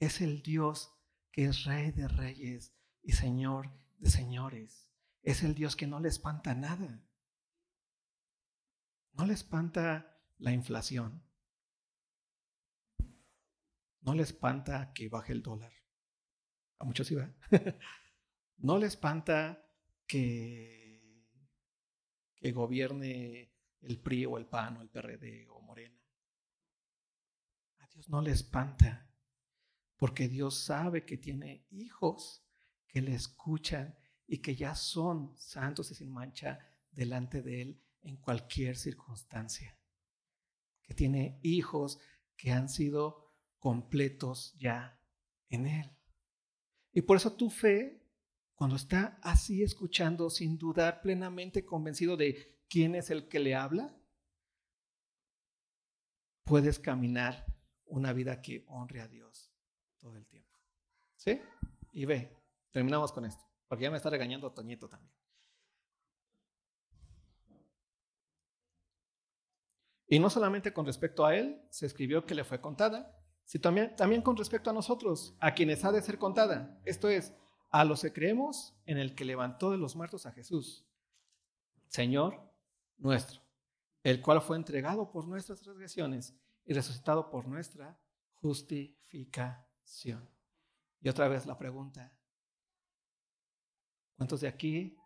[0.00, 0.90] Es el Dios
[1.30, 4.90] que es Rey de reyes y Señor de señores.
[5.22, 7.06] Es el Dios que no le espanta nada.
[9.12, 11.22] No le espanta la inflación.
[14.00, 15.72] No le espanta que baje el dólar.
[16.78, 17.30] A muchos sí va.
[18.58, 19.62] no le espanta
[20.06, 21.28] que,
[22.36, 26.03] que gobierne el PRI o el PAN o el PRD o Morena.
[27.94, 29.08] Dios no le espanta,
[29.96, 32.44] porque Dios sabe que tiene hijos
[32.88, 36.58] que le escuchan y que ya son santos y sin mancha
[36.90, 39.78] delante de Él en cualquier circunstancia.
[40.82, 42.00] Que tiene hijos
[42.36, 45.00] que han sido completos ya
[45.48, 45.90] en Él.
[46.92, 48.02] Y por eso tu fe,
[48.54, 53.96] cuando está así escuchando, sin dudar, plenamente convencido de quién es el que le habla,
[56.44, 57.53] puedes caminar
[57.86, 59.52] una vida que honre a Dios
[59.98, 60.58] todo el tiempo.
[61.16, 61.40] ¿Sí?
[61.92, 62.36] Y ve,
[62.70, 65.12] terminamos con esto, porque ya me está regañando Toñito también.
[70.06, 73.96] Y no solamente con respecto a él se escribió que le fue contada, sino también,
[73.96, 76.80] también con respecto a nosotros, a quienes ha de ser contada.
[76.84, 77.34] Esto es,
[77.70, 80.86] a los que creemos en el que levantó de los muertos a Jesús,
[81.88, 82.40] Señor
[82.98, 83.40] nuestro,
[84.02, 86.34] el cual fue entregado por nuestras transgresiones
[86.64, 88.00] y resucitado por nuestra
[88.34, 90.28] justificación.
[91.00, 92.16] Y otra vez la pregunta,
[94.16, 94.96] ¿cuántos de aquí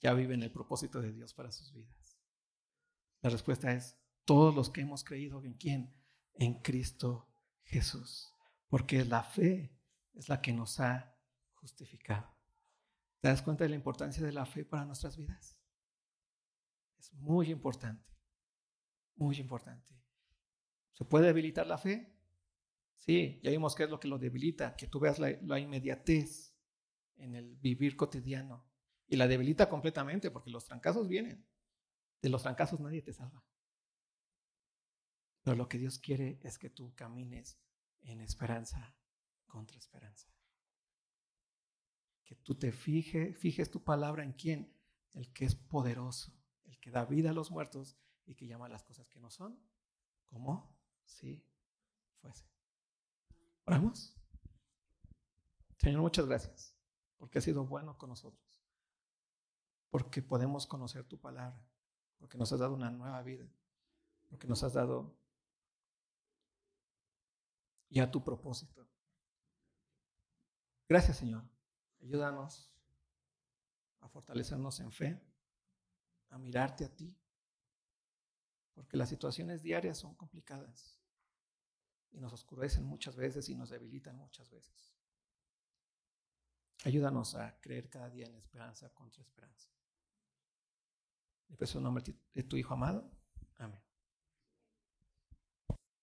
[0.00, 2.18] ya viven el propósito de Dios para sus vidas?
[3.20, 5.94] La respuesta es todos los que hemos creído en quién?
[6.34, 7.28] En Cristo
[7.62, 8.30] Jesús.
[8.68, 9.78] Porque la fe
[10.14, 11.16] es la que nos ha
[11.54, 12.34] justificado.
[13.20, 15.58] ¿Te das cuenta de la importancia de la fe para nuestras vidas?
[16.98, 18.12] Es muy importante,
[19.14, 19.94] muy importante.
[20.94, 22.14] ¿Se puede debilitar la fe?
[22.94, 26.54] Sí, ya vimos qué es lo que lo debilita, que tú veas la, inmediatez
[27.16, 28.64] en el vivir cotidiano.
[29.06, 31.44] Y la debilita completamente porque los trancazos vienen.
[32.22, 33.44] De los trancazos nadie te salva.
[35.42, 37.58] Pero lo que Dios quiere es que tú camines
[38.00, 38.96] en esperanza
[39.46, 40.32] contra esperanza.
[42.24, 44.72] Que tú te fijes, fijes tu palabra en quién,
[45.12, 46.32] el que es poderoso,
[46.64, 49.60] el que da vida a los muertos y que llama las cosas que no son,
[50.24, 50.73] como
[51.04, 51.44] si
[52.20, 52.44] fuese.
[53.64, 54.14] Oramos.
[55.78, 56.74] Señor, muchas gracias,
[57.18, 58.64] porque has sido bueno con nosotros,
[59.90, 61.62] porque podemos conocer tu palabra,
[62.18, 63.46] porque nos has dado una nueva vida,
[64.28, 65.14] porque nos has dado
[67.90, 68.88] y a tu propósito.
[70.88, 71.44] Gracias Señor.
[72.00, 72.70] Ayúdanos
[74.00, 75.22] a fortalecernos en fe,
[76.30, 77.16] a mirarte a ti,
[78.74, 80.93] porque las situaciones diarias son complicadas
[82.14, 84.94] y nos oscurecen muchas veces y nos debilitan muchas veces.
[86.84, 89.70] Ayúdanos a creer cada día en esperanza contra esperanza.
[91.48, 93.10] En nombre de tu Hijo amado.